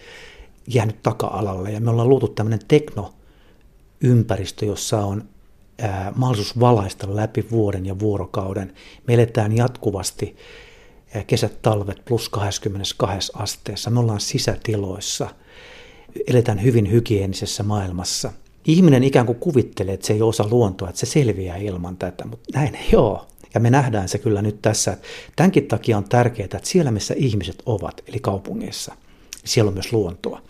jäänyt 0.67 1.01
taka-alalle 1.01 1.71
ja 1.71 1.79
me 1.79 1.89
ollaan 1.89 2.09
luotu 2.09 2.27
tämmöinen 2.27 2.59
teknoympäristö, 2.67 4.65
jossa 4.65 5.05
on 5.05 5.29
ää, 5.79 6.13
mahdollisuus 6.15 6.59
valaista 6.59 7.15
läpi 7.15 7.45
vuoden 7.51 7.85
ja 7.85 7.99
vuorokauden. 7.99 8.73
Me 9.07 9.13
eletään 9.13 9.55
jatkuvasti 9.55 10.35
ää, 11.15 11.23
kesät, 11.23 11.61
talvet 11.61 12.05
plus 12.05 12.29
22 12.29 13.31
asteessa. 13.35 13.89
Me 13.89 13.99
ollaan 13.99 14.21
sisätiloissa, 14.21 15.29
eletään 16.27 16.63
hyvin 16.63 16.91
hygienisessä 16.91 17.63
maailmassa. 17.63 18.31
Ihminen 18.65 19.03
ikään 19.03 19.25
kuin 19.25 19.39
kuvittelee, 19.39 19.93
että 19.93 20.07
se 20.07 20.13
ei 20.13 20.21
osa 20.21 20.47
luontoa, 20.51 20.89
että 20.89 20.99
se 20.99 21.05
selviää 21.05 21.57
ilman 21.57 21.97
tätä, 21.97 22.25
mutta 22.25 22.59
näin 22.59 22.75
ei 22.75 22.95
ole. 22.95 23.19
Ja 23.53 23.59
me 23.59 23.69
nähdään 23.69 24.09
se 24.09 24.17
kyllä 24.17 24.41
nyt 24.41 24.61
tässä. 24.61 24.97
Tämänkin 25.35 25.67
takia 25.67 25.97
on 25.97 26.03
tärkeää, 26.03 26.45
että 26.45 26.59
siellä 26.63 26.91
missä 26.91 27.13
ihmiset 27.17 27.63
ovat, 27.65 28.01
eli 28.07 28.19
kaupungeissa, 28.19 28.95
siellä 29.45 29.69
on 29.69 29.73
myös 29.73 29.93
luontoa. 29.93 30.41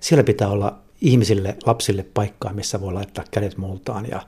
Siellä 0.00 0.24
pitää 0.24 0.48
olla 0.48 0.78
ihmisille, 1.00 1.56
lapsille 1.66 2.02
paikkaa, 2.14 2.52
missä 2.52 2.80
voi 2.80 2.92
laittaa 2.92 3.24
kädet 3.30 3.56
multaan 3.56 4.06
ja 4.10 4.22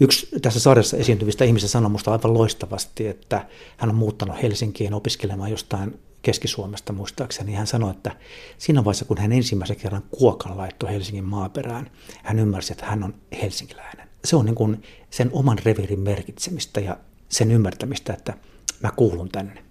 Yksi 0.00 0.28
tässä 0.42 0.60
sarjassa 0.60 0.96
esiintyvistä 0.96 1.44
ihmisistä 1.44 1.72
sanoi 1.72 1.90
minusta 1.90 2.12
aivan 2.12 2.34
loistavasti, 2.34 3.06
että 3.06 3.46
hän 3.76 3.90
on 3.90 3.96
muuttanut 3.96 4.42
Helsinkiin 4.42 4.94
opiskelemaan 4.94 5.50
jostain 5.50 5.98
Keski-Suomesta 6.26 6.92
muistaakseni. 6.92 7.54
Hän 7.54 7.66
sanoi, 7.66 7.90
että 7.90 8.16
siinä 8.58 8.84
vaiheessa, 8.84 9.04
kun 9.04 9.18
hän 9.18 9.32
ensimmäisen 9.32 9.76
kerran 9.76 10.02
kuokan 10.10 10.56
laittoi 10.56 10.90
Helsingin 10.90 11.24
maaperään, 11.24 11.90
hän 12.22 12.38
ymmärsi, 12.38 12.72
että 12.72 12.86
hän 12.86 13.04
on 13.04 13.14
helsinkiläinen. 13.42 14.08
Se 14.24 14.36
on 14.36 14.44
niin 14.44 14.54
kuin 14.54 14.82
sen 15.10 15.30
oman 15.32 15.58
revirin 15.64 16.00
merkitsemistä 16.00 16.80
ja 16.80 16.96
sen 17.28 17.50
ymmärtämistä, 17.50 18.12
että 18.12 18.34
mä 18.82 18.90
kuulun 18.96 19.28
tänne. 19.28 19.65